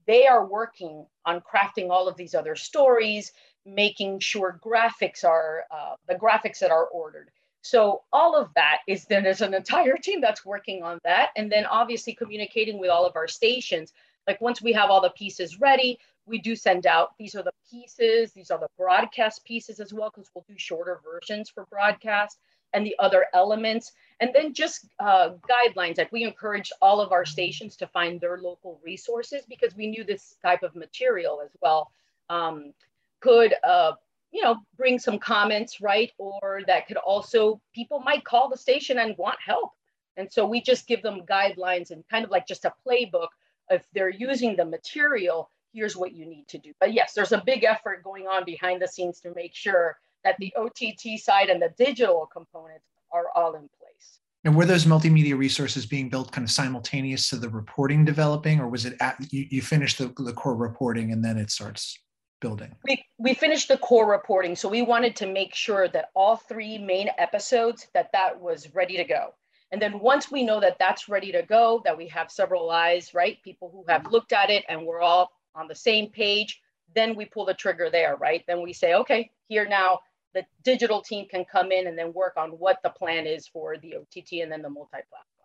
they 0.08 0.26
are 0.26 0.46
working 0.46 1.06
on 1.26 1.40
crafting 1.40 1.90
all 1.90 2.08
of 2.08 2.16
these 2.16 2.34
other 2.34 2.56
stories, 2.56 3.30
making 3.66 4.20
sure 4.20 4.58
graphics 4.64 5.24
are 5.24 5.64
uh, 5.70 5.94
the 6.08 6.14
graphics 6.14 6.58
that 6.60 6.70
are 6.70 6.86
ordered. 6.86 7.30
So 7.62 8.02
all 8.12 8.36
of 8.36 8.48
that 8.54 8.78
is 8.86 9.04
then 9.04 9.24
there's 9.24 9.40
an 9.40 9.54
entire 9.54 9.96
team 9.96 10.20
that's 10.20 10.44
working 10.44 10.82
on 10.82 10.98
that, 11.04 11.30
and 11.36 11.50
then 11.50 11.66
obviously 11.66 12.14
communicating 12.14 12.78
with 12.78 12.90
all 12.90 13.04
of 13.04 13.16
our 13.16 13.28
stations. 13.28 13.92
Like 14.26 14.40
once 14.40 14.62
we 14.62 14.72
have 14.72 14.90
all 14.90 15.00
the 15.00 15.10
pieces 15.10 15.60
ready, 15.60 15.98
we 16.26 16.38
do 16.38 16.54
send 16.54 16.86
out 16.86 17.16
these 17.18 17.34
are 17.34 17.42
the 17.42 17.52
pieces, 17.70 18.32
these 18.32 18.50
are 18.50 18.58
the 18.58 18.68
broadcast 18.78 19.44
pieces 19.44 19.80
as 19.80 19.92
well, 19.92 20.10
because 20.10 20.30
we'll 20.34 20.44
do 20.48 20.54
shorter 20.56 21.00
versions 21.04 21.48
for 21.50 21.66
broadcast 21.66 22.38
and 22.74 22.86
the 22.86 22.94
other 22.98 23.26
elements. 23.32 23.92
And 24.20 24.30
then 24.34 24.52
just 24.52 24.86
uh, 25.00 25.30
guidelines, 25.48 25.98
like 25.98 26.12
we 26.12 26.24
encouraged 26.24 26.72
all 26.82 27.00
of 27.00 27.12
our 27.12 27.24
stations 27.24 27.76
to 27.76 27.86
find 27.86 28.20
their 28.20 28.38
local 28.38 28.78
resources 28.84 29.44
because 29.48 29.74
we 29.74 29.86
knew 29.86 30.04
this 30.04 30.36
type 30.42 30.62
of 30.62 30.76
material 30.76 31.40
as 31.42 31.50
well 31.62 31.90
um, 32.30 32.72
could, 33.20 33.54
uh, 33.64 33.92
you 34.30 34.42
know, 34.42 34.56
bring 34.76 34.98
some 34.98 35.18
comments, 35.18 35.80
right? 35.80 36.12
Or 36.18 36.60
that 36.66 36.86
could 36.86 36.98
also, 36.98 37.60
people 37.74 38.00
might 38.00 38.24
call 38.24 38.48
the 38.48 38.56
station 38.56 38.98
and 38.98 39.16
want 39.16 39.38
help. 39.44 39.72
And 40.16 40.30
so 40.30 40.46
we 40.46 40.60
just 40.60 40.86
give 40.86 41.02
them 41.02 41.22
guidelines 41.28 41.90
and 41.90 42.04
kind 42.08 42.24
of 42.24 42.30
like 42.30 42.46
just 42.46 42.64
a 42.64 42.72
playbook. 42.86 43.28
If 43.70 43.84
they're 43.94 44.10
using 44.10 44.56
the 44.56 44.64
material, 44.64 45.50
here's 45.72 45.96
what 45.96 46.12
you 46.12 46.26
need 46.26 46.48
to 46.48 46.58
do. 46.58 46.72
But 46.80 46.92
yes, 46.92 47.12
there's 47.14 47.32
a 47.32 47.42
big 47.44 47.64
effort 47.64 48.02
going 48.02 48.26
on 48.26 48.44
behind 48.44 48.82
the 48.82 48.88
scenes 48.88 49.20
to 49.20 49.32
make 49.34 49.54
sure 49.54 49.98
that 50.24 50.36
the 50.38 50.52
OTT 50.56 51.20
side 51.20 51.48
and 51.48 51.62
the 51.62 51.72
digital 51.78 52.28
components 52.32 52.86
are 53.12 53.26
all 53.34 53.54
in 53.54 53.68
place. 53.78 54.20
And 54.44 54.56
were 54.56 54.66
those 54.66 54.84
multimedia 54.84 55.36
resources 55.36 55.86
being 55.86 56.08
built 56.08 56.32
kind 56.32 56.44
of 56.44 56.50
simultaneous 56.50 57.28
to 57.30 57.36
the 57.36 57.48
reporting 57.48 58.04
developing, 58.04 58.60
or 58.60 58.68
was 58.68 58.86
it 58.86 58.96
at, 59.00 59.16
you, 59.32 59.46
you 59.50 59.62
finished 59.62 59.98
the, 59.98 60.12
the 60.18 60.32
core 60.32 60.56
reporting 60.56 61.12
and 61.12 61.24
then 61.24 61.36
it 61.38 61.50
starts 61.50 61.98
building? 62.40 62.74
We, 62.84 63.04
we 63.18 63.34
finished 63.34 63.68
the 63.68 63.78
core 63.78 64.10
reporting. 64.10 64.56
So 64.56 64.68
we 64.68 64.82
wanted 64.82 65.16
to 65.16 65.26
make 65.26 65.54
sure 65.54 65.88
that 65.88 66.10
all 66.14 66.36
three 66.36 66.78
main 66.78 67.10
episodes, 67.18 67.88
that 67.94 68.10
that 68.12 68.40
was 68.40 68.74
ready 68.74 68.96
to 68.96 69.04
go. 69.04 69.34
And 69.70 69.82
then 69.82 70.00
once 70.00 70.30
we 70.30 70.44
know 70.44 70.60
that 70.60 70.78
that's 70.78 71.08
ready 71.08 71.30
to 71.32 71.42
go, 71.42 71.82
that 71.84 71.96
we 71.96 72.08
have 72.08 72.30
several 72.30 72.70
eyes, 72.70 73.12
right? 73.12 73.42
People 73.42 73.70
who 73.70 73.84
have 73.88 74.10
looked 74.10 74.32
at 74.32 74.50
it 74.50 74.64
and 74.68 74.86
we're 74.86 75.02
all 75.02 75.30
on 75.54 75.68
the 75.68 75.74
same 75.74 76.10
page, 76.10 76.60
then 76.94 77.14
we 77.14 77.26
pull 77.26 77.44
the 77.44 77.54
trigger 77.54 77.90
there, 77.90 78.16
right? 78.16 78.44
Then 78.46 78.62
we 78.62 78.72
say, 78.72 78.94
okay, 78.94 79.30
here 79.48 79.68
now 79.68 80.00
the 80.34 80.44
digital 80.62 81.02
team 81.02 81.26
can 81.28 81.44
come 81.44 81.70
in 81.72 81.86
and 81.86 81.98
then 81.98 82.12
work 82.12 82.34
on 82.36 82.50
what 82.50 82.78
the 82.82 82.90
plan 82.90 83.26
is 83.26 83.46
for 83.46 83.76
the 83.76 83.96
OTT 83.96 84.40
and 84.42 84.50
then 84.50 84.62
the 84.62 84.70
multi-platform. 84.70 85.37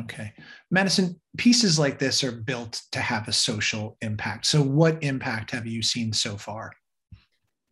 Okay. 0.00 0.32
Madison, 0.70 1.20
pieces 1.36 1.78
like 1.78 1.98
this 1.98 2.22
are 2.22 2.32
built 2.32 2.82
to 2.92 3.00
have 3.00 3.28
a 3.28 3.32
social 3.32 3.96
impact. 4.02 4.46
So 4.46 4.62
what 4.62 5.02
impact 5.02 5.50
have 5.50 5.66
you 5.66 5.82
seen 5.82 6.12
so 6.12 6.36
far? 6.36 6.72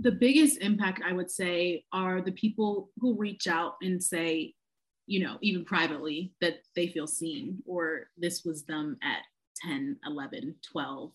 The 0.01 0.13
biggest 0.13 0.59
impact 0.59 1.03
I 1.05 1.13
would 1.13 1.31
say 1.31 1.85
are 1.93 2.21
the 2.21 2.33
people 2.33 2.91
who 2.99 3.17
reach 3.17 3.47
out 3.47 3.75
and 3.83 4.03
say, 4.03 4.55
you 5.07 5.21
know, 5.21 5.39
even 5.41 5.65
privately 5.65 6.33
that 6.41 6.59
they 6.77 6.89
feel 6.89 7.07
seen 7.07 7.63
or 7.67 8.09
this 8.17 8.45
was 8.45 8.65
them 8.65 8.97
at 9.03 9.23
10, 9.65 9.97
11, 10.07 10.55
12 10.73 11.13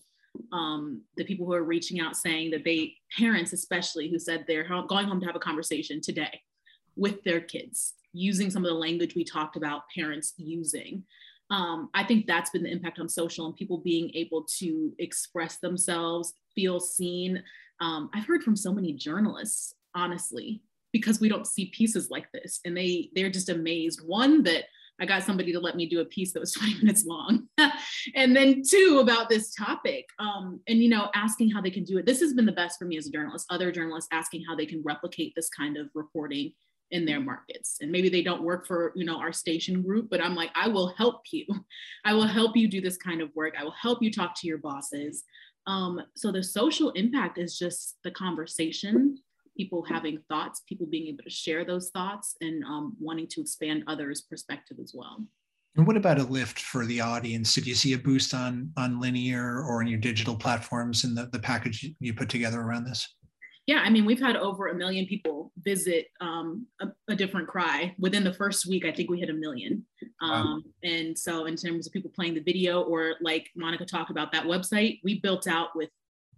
um, 0.52 1.02
the 1.16 1.24
people 1.24 1.46
who 1.46 1.52
are 1.52 1.64
reaching 1.64 2.00
out 2.00 2.16
saying 2.16 2.50
that 2.50 2.64
they, 2.64 2.94
parents 3.16 3.52
especially, 3.52 4.10
who 4.10 4.18
said 4.18 4.44
they're 4.46 4.68
going 4.86 5.06
home 5.06 5.20
to 5.20 5.26
have 5.26 5.36
a 5.36 5.40
conversation 5.40 6.00
today 6.00 6.40
with 6.96 7.22
their 7.24 7.40
kids, 7.40 7.94
using 8.14 8.50
some 8.50 8.64
of 8.64 8.70
the 8.70 8.78
language 8.78 9.14
we 9.14 9.24
talked 9.24 9.56
about 9.56 9.82
parents 9.94 10.32
using. 10.36 11.02
Um, 11.50 11.90
I 11.92 12.04
think 12.04 12.26
that's 12.26 12.50
been 12.50 12.62
the 12.62 12.70
impact 12.70 12.98
on 12.98 13.08
social 13.08 13.44
and 13.46 13.56
people 13.56 13.78
being 13.78 14.10
able 14.14 14.46
to 14.58 14.94
express 14.98 15.58
themselves, 15.58 16.32
feel 16.54 16.80
seen. 16.80 17.42
Um, 17.80 18.08
I've 18.14 18.26
heard 18.26 18.42
from 18.42 18.56
so 18.56 18.72
many 18.72 18.92
journalists, 18.92 19.74
honestly, 19.94 20.62
because 20.92 21.20
we 21.20 21.28
don't 21.28 21.46
see 21.46 21.66
pieces 21.66 22.08
like 22.10 22.30
this, 22.32 22.60
and 22.64 22.76
they 22.76 23.10
they're 23.14 23.30
just 23.30 23.50
amazed. 23.50 24.00
One 24.06 24.42
that 24.44 24.64
I 25.00 25.06
got 25.06 25.24
somebody 25.24 25.52
to 25.52 25.60
let 25.60 25.76
me 25.76 25.86
do 25.86 26.00
a 26.00 26.04
piece 26.04 26.32
that 26.32 26.40
was 26.40 26.52
20 26.54 26.76
minutes 26.76 27.04
long. 27.04 27.48
and 28.14 28.34
then 28.34 28.62
two 28.68 29.00
about 29.02 29.28
this 29.28 29.54
topic. 29.54 30.06
Um, 30.18 30.60
and 30.68 30.82
you 30.82 30.88
know, 30.88 31.10
asking 31.14 31.50
how 31.50 31.60
they 31.60 31.70
can 31.70 31.84
do 31.84 31.98
it. 31.98 32.06
This 32.06 32.20
has 32.20 32.32
been 32.32 32.46
the 32.46 32.52
best 32.52 32.78
for 32.78 32.84
me 32.84 32.96
as 32.96 33.06
a 33.06 33.10
journalist, 33.10 33.46
other 33.50 33.70
journalists 33.72 34.08
asking 34.12 34.44
how 34.48 34.54
they 34.54 34.66
can 34.66 34.82
replicate 34.84 35.32
this 35.34 35.48
kind 35.50 35.76
of 35.76 35.88
reporting 35.94 36.52
in 36.90 37.04
their 37.04 37.20
markets. 37.20 37.78
And 37.80 37.90
maybe 37.90 38.08
they 38.08 38.22
don't 38.22 38.42
work 38.42 38.66
for, 38.66 38.92
you 38.94 39.04
know, 39.04 39.18
our 39.18 39.32
station 39.32 39.82
group, 39.82 40.08
but 40.10 40.22
I'm 40.22 40.34
like, 40.34 40.50
I 40.54 40.68
will 40.68 40.94
help 40.96 41.22
you. 41.32 41.46
I 42.04 42.12
will 42.12 42.26
help 42.26 42.56
you 42.56 42.68
do 42.68 42.80
this 42.80 42.96
kind 42.96 43.20
of 43.20 43.30
work. 43.34 43.54
I 43.58 43.64
will 43.64 43.74
help 43.80 44.02
you 44.02 44.12
talk 44.12 44.34
to 44.40 44.46
your 44.46 44.58
bosses. 44.58 45.24
Um, 45.66 46.00
so 46.14 46.30
the 46.30 46.42
social 46.42 46.90
impact 46.90 47.38
is 47.38 47.58
just 47.58 47.96
the 48.04 48.10
conversation 48.10 49.18
people 49.56 49.84
having 49.84 50.18
thoughts, 50.28 50.62
people 50.68 50.86
being 50.86 51.08
able 51.08 51.22
to 51.24 51.30
share 51.30 51.64
those 51.64 51.90
thoughts 51.90 52.36
and 52.40 52.64
um, 52.64 52.96
wanting 52.98 53.26
to 53.28 53.40
expand 53.40 53.84
others' 53.86 54.22
perspective 54.22 54.78
as 54.82 54.92
well. 54.94 55.24
And 55.76 55.86
what 55.86 55.96
about 55.96 56.20
a 56.20 56.24
lift 56.24 56.60
for 56.60 56.86
the 56.86 57.00
audience? 57.00 57.54
Did 57.54 57.66
you 57.66 57.74
see 57.74 57.94
a 57.94 57.98
boost 57.98 58.32
on 58.32 58.70
on 58.76 59.00
linear 59.00 59.60
or 59.60 59.80
on 59.80 59.88
your 59.88 59.98
digital 59.98 60.36
platforms 60.36 61.04
in 61.04 61.14
the, 61.14 61.26
the 61.32 61.38
package 61.38 61.90
you 61.98 62.14
put 62.14 62.28
together 62.28 62.60
around 62.60 62.84
this? 62.84 63.12
Yeah, 63.66 63.80
I 63.82 63.88
mean, 63.88 64.04
we've 64.04 64.20
had 64.20 64.36
over 64.36 64.68
a 64.68 64.74
million 64.74 65.06
people 65.06 65.50
visit 65.62 66.08
um, 66.20 66.66
a, 66.82 66.88
a, 67.08 67.16
different 67.16 67.48
cry 67.48 67.94
within 67.98 68.22
the 68.22 68.32
first 68.32 68.66
week. 68.66 68.84
I 68.84 68.92
think 68.92 69.10
we 69.10 69.18
hit 69.18 69.30
a 69.30 69.34
million. 69.34 69.86
Um, 70.20 70.30
wow. 70.30 70.60
And 70.82 71.18
so, 71.18 71.46
in 71.46 71.56
terms 71.56 71.86
of 71.86 71.92
people 71.92 72.10
playing 72.14 72.34
the 72.34 72.42
video, 72.42 72.82
or 72.82 73.14
like 73.22 73.50
Monica 73.56 73.86
talked 73.86 74.10
about 74.10 74.32
that 74.32 74.44
website, 74.44 75.00
we 75.02 75.20
built 75.20 75.46
out 75.46 75.68
with 75.74 75.88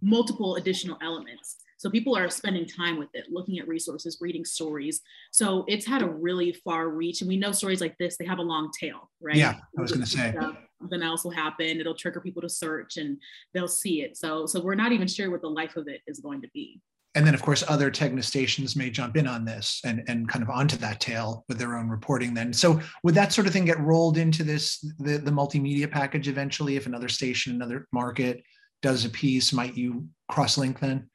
multiple 0.01 0.55
additional 0.55 0.97
elements. 1.01 1.57
So 1.77 1.91
people 1.91 2.17
are 2.17 2.29
spending 2.29 2.65
time 2.65 2.97
with 2.97 3.09
it, 3.13 3.25
looking 3.29 3.59
at 3.59 3.67
resources, 3.67 4.17
reading 4.19 4.43
stories. 4.43 5.01
So 5.31 5.63
it's 5.67 5.85
had 5.85 6.01
a 6.01 6.07
really 6.07 6.53
far 6.63 6.89
reach. 6.89 7.21
And 7.21 7.27
we 7.27 7.37
know 7.37 7.51
stories 7.51 7.81
like 7.81 7.95
this, 7.99 8.17
they 8.17 8.25
have 8.25 8.39
a 8.39 8.43
long 8.43 8.71
tail, 8.77 9.11
right? 9.21 9.35
Yeah, 9.35 9.55
I 9.77 9.81
was 9.81 9.91
going 9.91 10.03
to 10.03 10.09
say. 10.09 10.33
Something 10.79 11.03
else 11.03 11.23
will 11.23 11.31
happen. 11.31 11.79
It'll 11.79 11.95
trigger 11.95 12.19
people 12.19 12.41
to 12.41 12.49
search 12.49 12.97
and 12.97 13.17
they'll 13.53 13.67
see 13.67 14.01
it. 14.01 14.17
So, 14.17 14.45
so 14.47 14.59
we're 14.59 14.75
not 14.75 14.91
even 14.91 15.07
sure 15.07 15.29
what 15.29 15.41
the 15.41 15.49
life 15.49 15.75
of 15.75 15.87
it 15.87 16.01
is 16.07 16.19
going 16.19 16.41
to 16.41 16.49
be. 16.53 16.81
And 17.17 17.25
then, 17.25 17.33
of 17.33 17.41
course, 17.41 17.63
other 17.67 17.89
Tegna 17.89 18.23
stations 18.23 18.75
may 18.75 18.91
jump 18.91 19.17
in 19.17 19.25
on 19.25 19.43
this 19.43 19.81
and, 19.83 20.03
and 20.07 20.29
kind 20.29 20.43
of 20.43 20.51
onto 20.51 20.77
that 20.77 20.99
tail 20.99 21.45
with 21.49 21.57
their 21.57 21.75
own 21.75 21.89
reporting. 21.89 22.35
Then, 22.35 22.53
so 22.53 22.79
would 23.01 23.15
that 23.15 23.33
sort 23.33 23.47
of 23.47 23.53
thing 23.53 23.65
get 23.65 23.79
rolled 23.79 24.19
into 24.19 24.43
this 24.43 24.77
the, 24.99 25.17
the 25.17 25.31
multimedia 25.31 25.89
package 25.89 26.27
eventually? 26.27 26.75
If 26.75 26.85
another 26.85 27.09
station, 27.09 27.55
another 27.55 27.87
market 27.91 28.43
does 28.83 29.03
a 29.03 29.09
piece, 29.09 29.51
might 29.51 29.75
you 29.75 30.07
cross 30.29 30.59
link 30.59 30.79
then? 30.79 31.09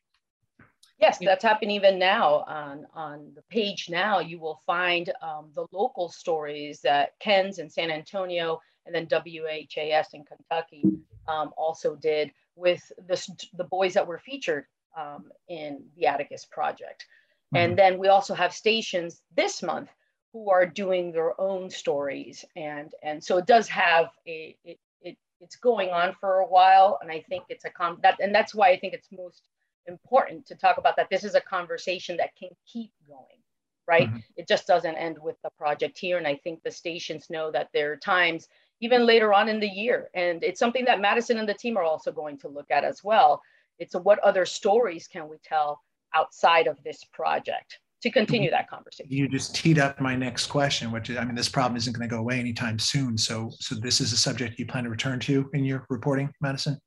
Yes, 0.99 1.19
that's 1.21 1.45
happening 1.45 1.77
even 1.77 2.01
now 2.01 2.45
on, 2.49 2.85
on 2.95 3.31
the 3.37 3.43
page 3.49 3.87
now. 3.89 4.19
You 4.19 4.41
will 4.41 4.61
find 4.67 5.13
um, 5.23 5.53
the 5.55 5.67
local 5.71 6.09
stories 6.09 6.81
that 6.81 7.11
KENS 7.21 7.61
in 7.61 7.71
San 7.71 7.93
Antonio 7.93 8.61
and 8.87 8.93
then 8.93 9.07
WHAS 9.09 10.09
in 10.15 10.25
Kentucky 10.25 10.83
um, 11.29 11.53
also 11.57 11.95
did 11.95 12.33
with 12.57 12.91
the, 13.07 13.25
the 13.55 13.65
boys 13.65 13.95
that 13.95 14.07
were 14.07 14.19
featured 14.19 14.65
um, 14.97 15.31
in 15.49 15.85
the 15.97 16.07
Atticus 16.07 16.47
project. 16.51 17.07
Mm-hmm. 17.55 17.57
And 17.57 17.79
then 17.79 17.99
we 17.99 18.09
also 18.09 18.35
have 18.35 18.53
stations 18.53 19.23
this 19.37 19.63
month 19.63 19.91
who 20.33 20.51
are 20.51 20.67
doing 20.67 21.13
their 21.13 21.39
own 21.41 21.69
stories. 21.69 22.45
And, 22.57 22.93
and 23.03 23.23
so 23.23 23.37
it 23.39 23.47
does 23.47 23.69
have 23.69 24.07
a, 24.27 24.57
it, 24.65 24.79
it, 25.03 25.19
it's 25.41 25.57
going 25.57 25.91
on 25.91 26.15
for 26.19 26.39
a 26.39 26.47
while. 26.47 26.99
And 27.03 27.11
I 27.11 27.23
think 27.29 27.45
it's 27.49 27.65
a, 27.65 27.71
com 27.71 27.99
that, 28.03 28.19
and 28.21 28.35
that's 28.35 28.55
why 28.55 28.71
I 28.71 28.79
think 28.79 28.95
it's 28.95 29.09
most 29.13 29.43
important 29.87 30.47
to 30.47 30.55
talk 30.55 30.79
about 30.79 30.97
that 30.97 31.09
this 31.11 31.25
is 31.25 31.35
a 31.35 31.41
conversation 31.41 32.17
that 32.17 32.35
can 32.37 32.51
keep 32.67 32.91
going 33.07 33.43
right 33.89 34.09
mm-hmm. 34.09 34.19
it 34.37 34.47
just 34.47 34.67
doesn't 34.67 34.97
end 34.97 35.19
with 35.21 35.37
the 35.43 35.51
project 35.59 35.99
here 35.99 36.19
and 36.19 36.27
i 36.27 36.37
think 36.37 36.63
the 36.63 36.71
stations 36.71 37.31
know 37.31 37.51
that 37.51 37.69
there 37.73 37.93
are 37.93 37.97
times 37.97 38.49
even 38.81 39.07
later 39.07 39.33
on 39.33 39.49
in 39.49 39.61
the 39.61 39.69
year 39.69 40.09
and 40.15 40.45
it's 40.45 40.61
something 40.61 40.85
that 40.85 41.01
madison 41.01 41.39
and 41.39 41.49
the 41.49 41.55
team 41.55 41.77
are 41.77 41.83
also 41.83 42.13
going 42.13 42.39
to 42.39 42.49
look 42.49 42.71
at 42.71 42.85
as 42.85 43.03
well 43.03 43.43
it's 43.79 43.95
a, 43.95 43.99
what 43.99 44.19
other 44.21 44.45
stories 44.47 45.07
can 45.07 45.29
we 45.29 45.37
tell 45.45 45.81
outside 46.15 46.67
of 46.67 46.77
this 46.85 47.05
project 47.13 47.79
to 48.03 48.11
continue 48.11 48.49
mm-hmm. 48.49 48.57
that 48.57 48.69
conversation? 48.69 49.11
You 49.11 49.29
just 49.29 49.55
teed 49.55 49.79
up 49.79 50.01
my 50.01 50.15
next 50.17 50.47
question 50.47 50.91
which 50.91 51.11
is 51.11 51.17
i 51.17 51.25
mean 51.25 51.35
this 51.35 51.49
problem 51.49 51.77
isn't 51.77 51.93
going 51.93 52.09
to 52.09 52.15
go 52.15 52.21
away 52.21 52.39
anytime 52.39 52.79
soon. 52.79 53.17
So 53.17 53.51
so 53.59 53.75
this 53.75 54.01
is 54.01 54.13
a 54.13 54.17
subject 54.17 54.59
you 54.59 54.67
plan 54.67 54.85
to 54.85 54.91
return 54.91 55.21
to 55.21 55.49
in 55.53 55.65
your 55.65 55.87
reporting 55.89 56.33
madison? 56.41 56.79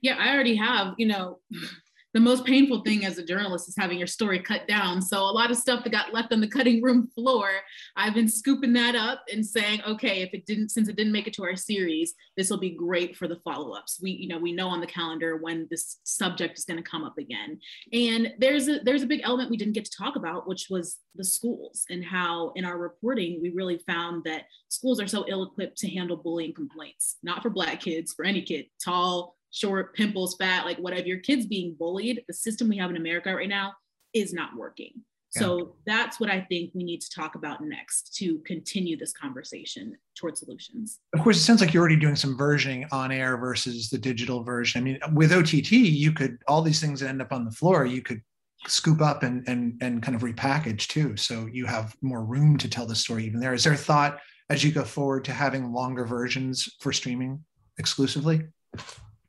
Yeah 0.00 0.16
i 0.18 0.34
already 0.34 0.56
have 0.56 0.94
you 0.98 1.06
know 1.06 1.38
the 2.14 2.20
most 2.20 2.44
painful 2.44 2.80
thing 2.82 3.04
as 3.04 3.18
a 3.18 3.24
journalist 3.24 3.68
is 3.68 3.74
having 3.76 3.98
your 3.98 4.06
story 4.06 4.38
cut 4.38 4.66
down. 4.68 5.02
So 5.02 5.18
a 5.18 5.34
lot 5.34 5.50
of 5.50 5.56
stuff 5.56 5.82
that 5.82 5.90
got 5.90 6.14
left 6.14 6.32
on 6.32 6.40
the 6.40 6.46
cutting 6.48 6.80
room 6.80 7.08
floor, 7.08 7.50
I've 7.96 8.14
been 8.14 8.28
scooping 8.28 8.72
that 8.74 8.94
up 8.94 9.24
and 9.32 9.44
saying, 9.44 9.82
okay, 9.86 10.22
if 10.22 10.32
it 10.32 10.46
didn't, 10.46 10.70
since 10.70 10.88
it 10.88 10.94
didn't 10.94 11.12
make 11.12 11.26
it 11.26 11.34
to 11.34 11.44
our 11.44 11.56
series, 11.56 12.14
this 12.36 12.50
will 12.50 12.58
be 12.58 12.70
great 12.70 13.16
for 13.16 13.26
the 13.26 13.40
follow-ups. 13.44 13.98
We, 14.00 14.12
you 14.12 14.28
know, 14.28 14.38
we 14.38 14.52
know 14.52 14.68
on 14.68 14.80
the 14.80 14.86
calendar 14.86 15.36
when 15.36 15.66
this 15.70 15.98
subject 16.04 16.56
is 16.56 16.64
going 16.64 16.82
to 16.82 16.88
come 16.88 17.02
up 17.02 17.18
again. 17.18 17.58
And 17.92 18.32
there's 18.38 18.68
a 18.68 18.78
there's 18.84 19.02
a 19.02 19.06
big 19.06 19.22
element 19.24 19.50
we 19.50 19.56
didn't 19.56 19.74
get 19.74 19.84
to 19.86 19.96
talk 19.96 20.14
about, 20.14 20.46
which 20.46 20.68
was 20.70 20.98
the 21.16 21.24
schools 21.24 21.84
and 21.90 22.04
how 22.04 22.52
in 22.54 22.64
our 22.64 22.78
reporting 22.78 23.40
we 23.42 23.50
really 23.50 23.78
found 23.86 24.22
that 24.24 24.44
schools 24.68 25.00
are 25.00 25.08
so 25.08 25.24
ill-equipped 25.28 25.78
to 25.78 25.90
handle 25.90 26.16
bullying 26.16 26.54
complaints, 26.54 27.16
not 27.24 27.42
for 27.42 27.50
Black 27.50 27.80
kids, 27.80 28.14
for 28.14 28.24
any 28.24 28.42
kid, 28.42 28.66
tall, 28.82 29.36
short, 29.54 29.94
pimples, 29.94 30.34
fat, 30.36 30.64
like 30.64 30.78
whatever, 30.78 31.06
your 31.06 31.20
kid's 31.20 31.46
being 31.46 31.76
bullied, 31.78 32.24
the 32.26 32.34
system 32.34 32.68
we 32.68 32.76
have 32.76 32.90
in 32.90 32.96
America 32.96 33.32
right 33.34 33.48
now 33.48 33.72
is 34.12 34.32
not 34.32 34.56
working. 34.56 34.92
Yeah. 35.34 35.42
So 35.42 35.76
that's 35.86 36.18
what 36.18 36.28
I 36.28 36.40
think 36.40 36.72
we 36.74 36.84
need 36.84 37.00
to 37.00 37.10
talk 37.10 37.36
about 37.36 37.60
next 37.60 38.14
to 38.16 38.38
continue 38.40 38.96
this 38.96 39.12
conversation 39.12 39.96
towards 40.16 40.40
solutions. 40.40 40.98
Of 41.14 41.22
course, 41.22 41.36
it 41.36 41.40
sounds 41.40 41.60
like 41.60 41.72
you're 41.72 41.80
already 41.80 41.96
doing 41.96 42.16
some 42.16 42.36
versioning 42.36 42.86
on 42.92 43.12
air 43.12 43.36
versus 43.36 43.90
the 43.90 43.98
digital 43.98 44.42
version. 44.42 44.80
I 44.80 44.84
mean, 44.84 44.98
with 45.12 45.32
OTT, 45.32 45.72
you 45.72 46.12
could 46.12 46.38
all 46.46 46.62
these 46.62 46.80
things 46.80 47.00
that 47.00 47.08
end 47.08 47.22
up 47.22 47.32
on 47.32 47.44
the 47.44 47.50
floor, 47.50 47.86
you 47.86 48.02
could 48.02 48.22
scoop 48.66 49.00
up 49.00 49.22
and 49.22 49.46
and 49.48 49.76
and 49.80 50.02
kind 50.02 50.14
of 50.14 50.22
repackage 50.22 50.88
too. 50.88 51.16
So 51.16 51.46
you 51.52 51.66
have 51.66 51.96
more 52.00 52.24
room 52.24 52.56
to 52.58 52.68
tell 52.68 52.86
the 52.86 52.94
story 52.94 53.24
even 53.26 53.40
there. 53.40 53.54
Is 53.54 53.64
there 53.64 53.72
a 53.72 53.76
thought 53.76 54.18
as 54.50 54.62
you 54.62 54.72
go 54.72 54.84
forward 54.84 55.24
to 55.24 55.32
having 55.32 55.72
longer 55.72 56.04
versions 56.04 56.68
for 56.80 56.92
streaming 56.92 57.44
exclusively? 57.78 58.42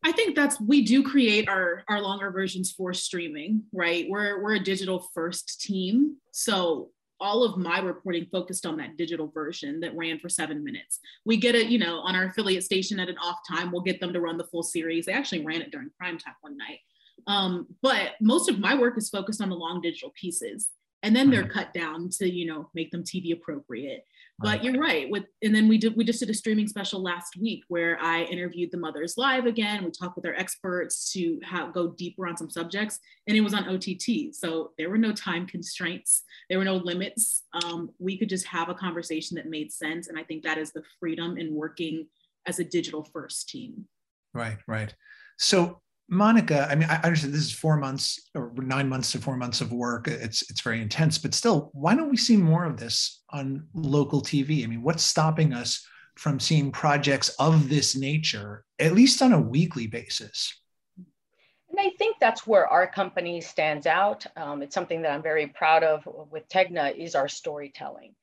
I 0.05 0.11
think 0.11 0.35
that's 0.35 0.61
we 0.61 0.83
do 0.83 1.01
create 1.01 1.49
our 1.49 1.83
our 1.89 1.99
longer 1.99 2.29
versions 2.29 2.71
for 2.71 2.93
streaming, 2.93 3.63
right? 3.73 4.05
We're 4.07 4.41
we're 4.41 4.55
a 4.55 4.63
digital 4.63 5.09
first 5.15 5.59
team, 5.61 6.17
so 6.31 6.91
all 7.19 7.43
of 7.43 7.57
my 7.57 7.79
reporting 7.79 8.27
focused 8.31 8.67
on 8.67 8.77
that 8.77 8.97
digital 8.97 9.27
version 9.27 9.79
that 9.79 9.95
ran 9.95 10.19
for 10.19 10.29
seven 10.29 10.63
minutes. 10.63 10.99
We 11.25 11.37
get 11.37 11.55
it, 11.55 11.69
you 11.69 11.79
know, 11.79 11.99
on 12.01 12.15
our 12.15 12.25
affiliate 12.25 12.63
station 12.63 12.99
at 12.99 13.09
an 13.09 13.17
off 13.17 13.39
time. 13.49 13.71
We'll 13.71 13.81
get 13.81 13.99
them 13.99 14.13
to 14.13 14.21
run 14.21 14.37
the 14.37 14.43
full 14.43 14.63
series. 14.63 15.07
They 15.07 15.13
actually 15.13 15.43
ran 15.43 15.61
it 15.61 15.71
during 15.71 15.89
prime 15.97 16.19
time 16.19 16.35
one 16.41 16.55
night. 16.55 16.79
Um, 17.25 17.67
but 17.81 18.11
most 18.21 18.47
of 18.47 18.59
my 18.59 18.75
work 18.75 18.99
is 18.99 19.09
focused 19.09 19.41
on 19.41 19.49
the 19.49 19.55
long 19.55 19.81
digital 19.81 20.11
pieces 20.13 20.69
and 21.05 21.15
then 21.15 21.29
they're 21.29 21.43
mm-hmm. 21.43 21.51
cut 21.51 21.73
down 21.73 22.09
to 22.09 22.29
you 22.29 22.45
know 22.45 22.69
make 22.73 22.91
them 22.91 23.03
tv 23.03 23.31
appropriate 23.31 24.03
but 24.39 24.63
you're 24.63 24.79
right 24.79 25.09
with 25.09 25.23
and 25.43 25.55
then 25.55 25.67
we 25.67 25.77
did 25.77 25.95
we 25.95 26.03
just 26.03 26.19
did 26.19 26.29
a 26.29 26.33
streaming 26.33 26.67
special 26.67 27.01
last 27.01 27.37
week 27.39 27.63
where 27.69 27.97
i 28.01 28.23
interviewed 28.23 28.69
the 28.71 28.77
mothers 28.77 29.15
live 29.17 29.45
again. 29.45 29.83
We 29.83 29.91
talked 29.91 30.15
with 30.15 30.25
our 30.25 30.33
experts 30.33 31.11
to 31.13 31.39
have, 31.43 31.73
go 31.73 31.91
deeper 31.91 32.27
on 32.27 32.35
some 32.35 32.49
subjects 32.49 32.99
and 33.27 33.37
it 33.37 33.41
was 33.41 33.53
on 33.53 33.67
ott 33.67 33.85
so 34.33 34.71
there 34.77 34.89
were 34.89 34.97
no 34.97 35.11
time 35.11 35.47
constraints. 35.47 36.23
There 36.49 36.57
were 36.57 36.65
no 36.65 36.75
limits. 36.75 37.43
Um, 37.63 37.91
we 37.99 38.17
could 38.17 38.29
just 38.29 38.45
have 38.47 38.69
a 38.69 38.73
conversation 38.73 39.35
that 39.35 39.49
made 39.49 39.71
sense 39.71 40.07
and 40.07 40.17
i 40.19 40.23
think 40.23 40.43
that 40.43 40.57
is 40.57 40.71
the 40.71 40.83
freedom 40.99 41.37
in 41.37 41.53
working 41.53 42.07
as 42.45 42.59
a 42.59 42.63
digital 42.63 43.03
first 43.03 43.49
team. 43.49 43.85
Right 44.33 44.57
right. 44.67 44.93
So 45.37 45.81
Monica, 46.07 46.67
I 46.69 46.75
mean, 46.75 46.87
I 46.89 46.97
understand 46.97 47.33
this 47.33 47.45
is 47.45 47.51
four 47.51 47.77
months 47.77 48.29
or 48.35 48.53
nine 48.57 48.87
months 48.87 49.11
to 49.13 49.19
four 49.19 49.37
months 49.37 49.61
of 49.61 49.71
work. 49.71 50.07
It's 50.07 50.49
it's 50.51 50.61
very 50.61 50.81
intense, 50.81 51.17
but 51.17 51.33
still, 51.33 51.71
why 51.73 51.95
don't 51.95 52.11
we 52.11 52.17
see 52.17 52.37
more 52.37 52.65
of 52.65 52.77
this 52.77 53.23
on 53.31 53.67
local 53.73 54.21
TV? 54.21 54.63
I 54.63 54.67
mean, 54.67 54.83
what's 54.83 55.03
stopping 55.03 55.51
us 55.51 55.85
from 56.15 56.39
seeing 56.39 56.71
projects 56.71 57.29
of 57.39 57.69
this 57.69 57.95
nature, 57.95 58.65
at 58.79 58.93
least 58.93 59.21
on 59.21 59.33
a 59.33 59.41
weekly 59.41 59.87
basis? 59.87 60.53
And 60.97 61.79
I 61.79 61.89
think 61.97 62.17
that's 62.21 62.45
where 62.45 62.67
our 62.67 62.87
company 62.87 63.41
stands 63.41 63.87
out. 63.87 64.25
Um, 64.37 64.61
it's 64.61 64.75
something 64.75 65.01
that 65.01 65.11
I'm 65.11 65.23
very 65.23 65.47
proud 65.47 65.83
of 65.83 66.07
with 66.31 66.47
Tegna 66.49 66.95
is 66.95 67.15
our 67.15 67.27
storytelling. 67.27 68.13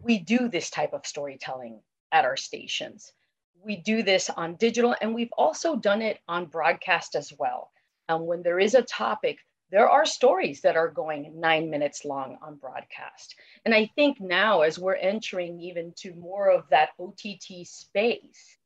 We 0.00 0.18
do 0.18 0.48
this 0.48 0.70
type 0.70 0.92
of 0.92 1.06
storytelling 1.06 1.80
at 2.12 2.24
our 2.24 2.36
stations 2.36 3.12
we 3.64 3.76
do 3.76 4.02
this 4.02 4.30
on 4.30 4.56
digital 4.56 4.94
and 5.00 5.14
we've 5.14 5.32
also 5.36 5.76
done 5.76 6.02
it 6.02 6.20
on 6.28 6.46
broadcast 6.46 7.14
as 7.14 7.32
well. 7.38 7.70
Um, 8.08 8.26
when 8.26 8.42
there 8.42 8.58
is 8.58 8.74
a 8.74 8.82
topic, 8.82 9.38
there 9.70 9.88
are 9.88 10.06
stories 10.06 10.62
that 10.62 10.76
are 10.76 10.88
going 10.88 11.38
nine 11.38 11.68
minutes 11.68 12.04
long 12.04 12.38
on 12.42 12.56
broadcast. 12.56 13.34
And 13.64 13.74
I 13.74 13.90
think 13.94 14.20
now, 14.20 14.62
as 14.62 14.78
we're 14.78 14.94
entering 14.94 15.60
even 15.60 15.92
to 15.98 16.14
more 16.14 16.50
of 16.50 16.64
that 16.70 16.90
OTT 16.98 17.66
space, 17.66 18.56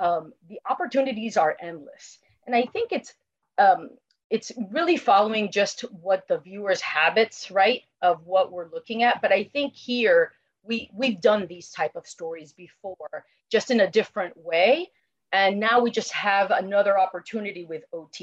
um, 0.00 0.32
the 0.48 0.60
opportunities 0.68 1.36
are 1.36 1.56
endless. 1.60 2.18
And 2.46 2.56
I 2.56 2.62
think 2.62 2.90
it's 2.90 3.14
um, 3.58 3.90
it's 4.30 4.52
really 4.70 4.96
following 4.96 5.50
just 5.50 5.82
what 5.82 6.26
the 6.28 6.38
viewers' 6.38 6.80
habits, 6.80 7.50
right, 7.50 7.82
of 8.00 8.24
what 8.26 8.52
we're 8.52 8.70
looking 8.70 9.02
at. 9.02 9.20
But 9.20 9.32
I 9.32 9.44
think 9.44 9.74
here 9.74 10.32
we 10.62 10.90
we've 10.94 11.20
done 11.20 11.46
these 11.46 11.70
type 11.70 11.96
of 11.96 12.06
stories 12.06 12.52
before 12.52 13.24
just 13.50 13.70
in 13.70 13.80
a 13.80 13.90
different 13.90 14.36
way. 14.36 14.90
And 15.32 15.60
now 15.60 15.80
we 15.80 15.90
just 15.90 16.12
have 16.12 16.50
another 16.50 16.98
opportunity 16.98 17.64
with 17.64 17.84
ott 17.92 18.20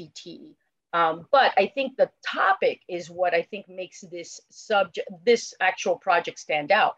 um, 0.92 1.26
but 1.30 1.52
i 1.56 1.66
think 1.66 1.96
the 1.96 2.10
topic 2.26 2.80
is 2.88 3.10
what 3.10 3.34
i 3.34 3.42
think 3.42 3.68
makes 3.68 4.00
this 4.02 4.40
subject 4.50 5.08
this 5.24 5.54
actual 5.60 5.96
project 5.96 6.38
stand 6.38 6.72
out. 6.72 6.96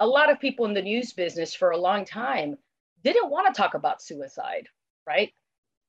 A 0.00 0.06
lot 0.06 0.30
of 0.30 0.40
people 0.40 0.66
in 0.66 0.74
the 0.74 0.82
news 0.82 1.12
business 1.12 1.54
for 1.54 1.70
a 1.70 1.76
long 1.76 2.04
time 2.04 2.56
didn't 3.04 3.30
want 3.30 3.54
to 3.54 3.60
talk 3.60 3.74
about 3.74 4.02
suicide 4.02 4.68
right? 5.06 5.32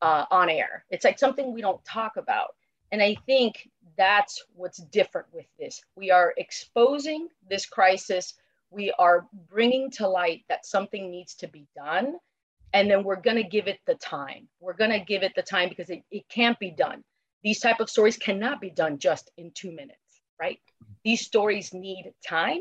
Uh, 0.02 0.26
on 0.32 0.50
air. 0.50 0.86
It's 0.90 1.06
like 1.06 1.18
something 1.18 1.54
we 1.54 1.62
don't 1.62 1.84
talk 1.86 2.18
about. 2.18 2.50
And 2.92 3.02
i 3.02 3.16
think 3.26 3.70
that's 3.98 4.44
what's 4.56 4.78
different 4.78 5.28
with 5.34 5.46
this. 5.60 5.82
We 5.96 6.12
are 6.12 6.34
exposing 6.38 7.28
this 7.50 7.66
crisis 7.66 8.34
we 8.74 8.92
are 9.00 9.28
bringing 9.50 9.92
to 9.92 10.08
light 10.08 10.44
that 10.50 10.66
something 10.66 11.12
needs 11.12 11.36
to 11.36 11.48
be 11.48 11.68
done 11.76 12.16
and 12.74 12.90
then 12.90 13.04
we're 13.04 13.22
going 13.22 13.38
to 13.38 13.44
give 13.44 13.68
it 13.68 13.80
the 13.86 13.96
time. 13.96 14.48
We're 14.60 14.74
going 14.74 14.92
to 14.92 15.00
give 15.00 15.22
it 15.22 15.34
the 15.36 15.44
time 15.44 15.70
because 15.70 15.92
it, 15.92 16.04
it 16.10 16.28
can't 16.28 16.58
be 16.58 16.72
done. 16.72 17.04
These 17.44 17.60
type 17.60 17.80
of 17.80 17.90
stories 17.90 18.18
cannot 18.18 18.60
be 18.60 18.72
done 18.72 18.98
just 18.98 19.30
in 19.38 19.52
two 19.52 19.72
minutes 19.72 20.00
right? 20.40 20.60
These 21.04 21.22
stories 21.22 21.74
need 21.74 22.12
time 22.28 22.60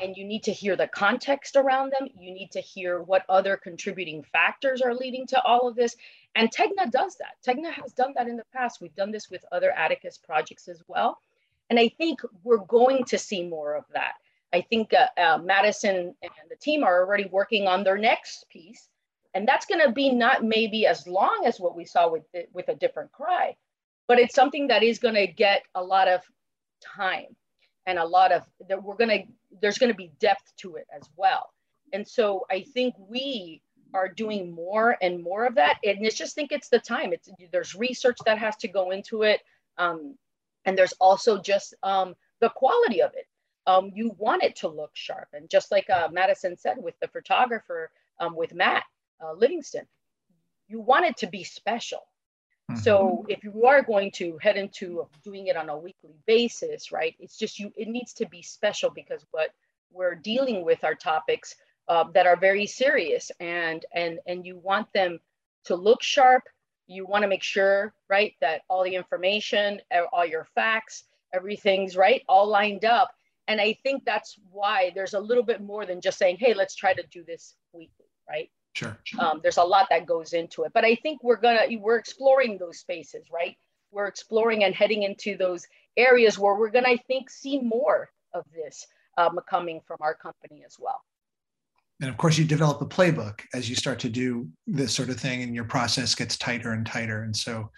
and 0.00 0.16
you 0.16 0.24
need 0.24 0.44
to 0.44 0.52
hear 0.52 0.76
the 0.76 0.88
context 0.88 1.56
around 1.56 1.92
them. 1.98 2.08
You 2.18 2.32
need 2.32 2.50
to 2.52 2.60
hear 2.60 3.02
what 3.02 3.24
other 3.28 3.56
contributing 3.56 4.24
factors 4.32 4.82
are 4.82 4.94
leading 4.94 5.26
to 5.28 5.42
all 5.42 5.66
of 5.66 5.74
this. 5.74 5.96
And 6.34 6.50
tegna 6.52 6.90
does 6.90 7.16
that. 7.16 7.34
Tegna 7.46 7.72
has 7.72 7.92
done 7.92 8.12
that 8.16 8.28
in 8.28 8.36
the 8.36 8.44
past. 8.52 8.80
We've 8.80 8.94
done 8.94 9.10
this 9.10 9.30
with 9.30 9.44
other 9.50 9.72
atticus 9.72 10.18
projects 10.18 10.68
as 10.68 10.82
well. 10.86 11.18
And 11.68 11.80
i 11.80 11.88
think 11.88 12.20
we're 12.44 12.58
going 12.58 13.04
to 13.06 13.18
see 13.18 13.42
more 13.42 13.74
of 13.74 13.84
that 13.92 14.14
I 14.52 14.62
think 14.62 14.92
uh, 14.94 15.08
uh, 15.20 15.38
Madison 15.38 16.14
and 16.22 16.50
the 16.50 16.56
team 16.56 16.84
are 16.84 17.02
already 17.02 17.26
working 17.26 17.66
on 17.66 17.84
their 17.84 17.98
next 17.98 18.46
piece. 18.48 18.88
And 19.34 19.46
that's 19.46 19.66
going 19.66 19.82
to 19.84 19.92
be 19.92 20.10
not 20.10 20.44
maybe 20.44 20.86
as 20.86 21.06
long 21.06 21.42
as 21.44 21.60
what 21.60 21.76
we 21.76 21.84
saw 21.84 22.10
with, 22.10 22.22
the, 22.32 22.46
with 22.54 22.68
a 22.68 22.74
different 22.74 23.12
cry, 23.12 23.56
but 24.08 24.18
it's 24.18 24.34
something 24.34 24.68
that 24.68 24.82
is 24.82 24.98
going 24.98 25.14
to 25.14 25.26
get 25.26 25.62
a 25.74 25.82
lot 25.82 26.08
of 26.08 26.22
time 26.82 27.36
and 27.86 27.98
a 27.98 28.04
lot 28.04 28.32
of 28.32 28.44
that 28.68 28.82
we're 28.82 28.96
going 28.96 29.10
to, 29.10 29.24
there's 29.60 29.78
going 29.78 29.92
to 29.92 29.96
be 29.96 30.12
depth 30.20 30.52
to 30.58 30.76
it 30.76 30.86
as 30.94 31.02
well. 31.16 31.50
And 31.92 32.06
so 32.08 32.46
I 32.50 32.62
think 32.62 32.94
we 32.98 33.60
are 33.94 34.08
doing 34.08 34.52
more 34.52 34.96
and 35.02 35.22
more 35.22 35.44
of 35.44 35.54
that. 35.56 35.78
And 35.84 36.04
it's 36.04 36.16
just 36.16 36.34
think 36.34 36.50
it's 36.50 36.68
the 36.68 36.78
time. 36.78 37.12
It's 37.12 37.28
there's 37.52 37.74
research 37.74 38.18
that 38.24 38.38
has 38.38 38.56
to 38.56 38.68
go 38.68 38.90
into 38.90 39.22
it. 39.22 39.40
Um, 39.78 40.16
and 40.64 40.76
there's 40.76 40.94
also 40.94 41.40
just 41.40 41.74
um, 41.82 42.14
the 42.40 42.48
quality 42.48 43.02
of 43.02 43.12
it 43.14 43.26
um, 43.66 43.90
you 43.94 44.14
want 44.18 44.42
it 44.42 44.56
to 44.56 44.68
look 44.68 44.90
sharp. 44.94 45.28
And 45.32 45.48
just 45.50 45.70
like 45.70 45.90
uh, 45.90 46.08
Madison 46.12 46.56
said 46.56 46.76
with 46.78 46.94
the 47.00 47.08
photographer, 47.08 47.90
um, 48.20 48.36
with 48.36 48.54
Matt 48.54 48.84
uh, 49.22 49.32
Livingston, 49.32 49.86
you 50.68 50.80
want 50.80 51.04
it 51.04 51.16
to 51.18 51.26
be 51.26 51.44
special. 51.44 52.06
Mm-hmm. 52.70 52.80
So 52.80 53.24
if 53.28 53.44
you 53.44 53.66
are 53.66 53.82
going 53.82 54.10
to 54.12 54.38
head 54.38 54.56
into 54.56 55.06
doing 55.22 55.46
it 55.46 55.56
on 55.56 55.68
a 55.68 55.78
weekly 55.78 56.14
basis, 56.26 56.90
right? 56.90 57.14
It's 57.20 57.36
just 57.36 57.58
you. 57.58 57.72
It 57.76 57.88
needs 57.88 58.12
to 58.14 58.26
be 58.26 58.42
special 58.42 58.90
because 58.90 59.24
what 59.30 59.50
we're 59.92 60.16
dealing 60.16 60.64
with 60.64 60.82
are 60.82 60.94
topics 60.94 61.54
uh, 61.88 62.04
that 62.14 62.26
are 62.26 62.36
very 62.36 62.66
serious, 62.66 63.30
and 63.38 63.84
and 63.94 64.18
and 64.26 64.44
you 64.44 64.56
want 64.56 64.92
them 64.92 65.20
to 65.64 65.76
look 65.76 66.02
sharp. 66.02 66.42
You 66.88 67.06
want 67.06 67.22
to 67.22 67.28
make 67.28 67.42
sure, 67.42 67.94
right, 68.08 68.34
that 68.40 68.62
all 68.68 68.84
the 68.84 68.94
information, 68.94 69.80
all 70.12 70.26
your 70.26 70.46
facts, 70.54 71.04
everything's 71.32 71.96
right, 71.96 72.22
all 72.28 72.46
lined 72.48 72.84
up, 72.84 73.10
and 73.48 73.60
I 73.60 73.76
think 73.82 74.04
that's 74.04 74.38
why 74.50 74.92
there's 74.94 75.14
a 75.14 75.20
little 75.20 75.44
bit 75.44 75.60
more 75.62 75.86
than 75.86 76.00
just 76.00 76.18
saying, 76.18 76.36
hey, 76.40 76.54
let's 76.54 76.74
try 76.74 76.92
to 76.94 77.02
do 77.10 77.24
this 77.24 77.54
weekly, 77.72 78.06
right? 78.28 78.50
Sure. 78.74 78.98
Um, 79.18 79.40
there's 79.42 79.56
a 79.56 79.62
lot 79.62 79.86
that 79.90 80.06
goes 80.06 80.32
into 80.32 80.64
it. 80.64 80.72
But 80.74 80.84
I 80.84 80.96
think 80.96 81.22
we're 81.22 81.40
gonna 81.40 81.66
we're 81.80 81.96
exploring 81.96 82.58
those 82.58 82.78
spaces, 82.78 83.26
right? 83.32 83.56
We're 83.90 84.06
exploring 84.06 84.64
and 84.64 84.74
heading 84.74 85.04
into 85.04 85.36
those 85.36 85.66
areas 85.96 86.38
where 86.38 86.54
we're 86.54 86.70
gonna, 86.70 86.88
I 86.88 86.98
think, 87.06 87.30
see 87.30 87.60
more 87.60 88.10
of 88.34 88.44
this 88.54 88.86
um, 89.16 89.38
coming 89.48 89.80
from 89.86 89.96
our 90.00 90.14
company 90.14 90.62
as 90.66 90.76
well. 90.78 91.00
And 92.02 92.10
of 92.10 92.18
course, 92.18 92.36
you 92.36 92.44
develop 92.44 92.82
a 92.82 92.86
playbook 92.86 93.40
as 93.54 93.70
you 93.70 93.76
start 93.76 93.98
to 94.00 94.10
do 94.10 94.46
this 94.66 94.92
sort 94.92 95.08
of 95.08 95.18
thing, 95.18 95.42
and 95.42 95.54
your 95.54 95.64
process 95.64 96.14
gets 96.14 96.36
tighter 96.36 96.72
and 96.72 96.84
tighter. 96.84 97.22
And 97.22 97.34
so 97.34 97.70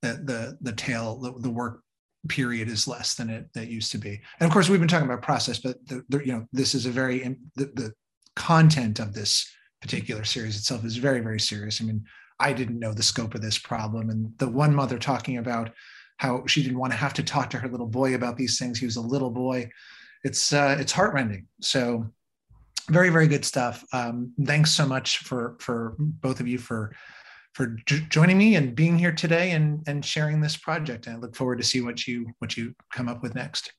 the 0.00 0.12
the 0.24 0.58
the 0.62 0.72
tail 0.72 1.16
the, 1.16 1.32
the 1.38 1.50
work 1.50 1.82
period 2.28 2.68
is 2.68 2.88
less 2.88 3.14
than 3.14 3.30
it 3.30 3.52
that 3.54 3.68
used 3.68 3.92
to 3.92 3.98
be. 3.98 4.20
And 4.40 4.46
of 4.46 4.50
course, 4.50 4.68
we've 4.68 4.80
been 4.80 4.88
talking 4.88 5.06
about 5.06 5.22
process, 5.22 5.58
but 5.58 5.84
the, 5.86 6.04
the 6.08 6.18
you 6.24 6.32
know 6.32 6.46
this 6.52 6.74
is 6.74 6.86
a 6.86 6.90
very 6.90 7.20
the, 7.56 7.66
the 7.74 7.92
content 8.34 8.98
of 8.98 9.12
this 9.12 9.50
particular 9.80 10.24
series 10.24 10.56
itself 10.56 10.84
is 10.84 10.96
very 10.96 11.20
very 11.20 11.40
serious. 11.40 11.80
I 11.80 11.84
mean, 11.84 12.04
I 12.40 12.52
didn't 12.52 12.78
know 12.78 12.92
the 12.92 13.02
scope 13.02 13.34
of 13.34 13.42
this 13.42 13.58
problem, 13.58 14.10
and 14.10 14.36
the 14.38 14.48
one 14.48 14.74
mother 14.74 14.98
talking 14.98 15.38
about 15.38 15.70
how 16.18 16.44
she 16.46 16.62
didn't 16.62 16.78
want 16.78 16.92
to 16.92 16.98
have 16.98 17.14
to 17.14 17.22
talk 17.22 17.50
to 17.50 17.58
her 17.58 17.68
little 17.68 17.86
boy 17.86 18.14
about 18.14 18.36
these 18.36 18.58
things. 18.58 18.78
He 18.78 18.86
was 18.86 18.96
a 18.96 19.00
little 19.00 19.30
boy. 19.30 19.70
It's 20.24 20.52
uh, 20.52 20.76
it's 20.78 20.92
heartrending. 20.92 21.46
So 21.60 22.06
very 22.88 23.10
very 23.10 23.26
good 23.26 23.44
stuff. 23.44 23.84
Um, 23.92 24.32
thanks 24.44 24.70
so 24.70 24.86
much 24.86 25.18
for 25.18 25.56
for 25.60 25.94
both 25.98 26.40
of 26.40 26.48
you 26.48 26.58
for 26.58 26.94
for 27.56 27.74
joining 28.10 28.36
me 28.36 28.54
and 28.54 28.76
being 28.76 28.98
here 28.98 29.12
today 29.12 29.52
and 29.52 29.82
and 29.88 30.04
sharing 30.04 30.42
this 30.42 30.58
project. 30.58 31.06
And 31.06 31.16
I 31.16 31.18
look 31.18 31.34
forward 31.34 31.56
to 31.56 31.64
see 31.64 31.80
what 31.80 32.06
you 32.06 32.34
what 32.38 32.54
you 32.56 32.74
come 32.92 33.08
up 33.08 33.22
with 33.22 33.34
next. 33.34 33.72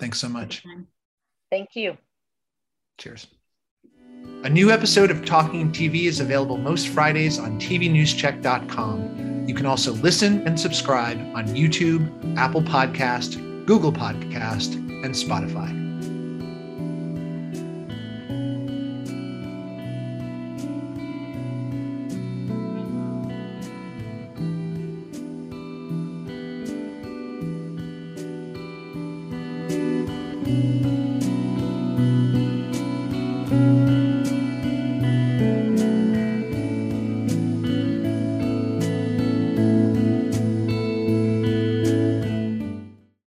Thanks 0.00 0.18
so 0.18 0.28
much. 0.28 0.64
Thank 1.50 1.76
you. 1.76 1.96
Cheers. 2.98 3.28
A 4.42 4.50
new 4.50 4.72
episode 4.72 5.12
of 5.12 5.24
Talking 5.24 5.70
TV 5.70 6.06
is 6.06 6.18
available 6.18 6.56
most 6.56 6.88
Fridays 6.88 7.38
on 7.38 7.60
tvnewscheck.com. 7.60 9.46
You 9.46 9.54
can 9.54 9.66
also 9.66 9.92
listen 9.92 10.46
and 10.46 10.58
subscribe 10.58 11.18
on 11.34 11.46
YouTube, 11.48 12.36
Apple 12.36 12.62
Podcast, 12.62 13.36
Google 13.64 13.92
Podcast, 13.92 14.74
and 14.74 15.14
Spotify. 15.14 15.89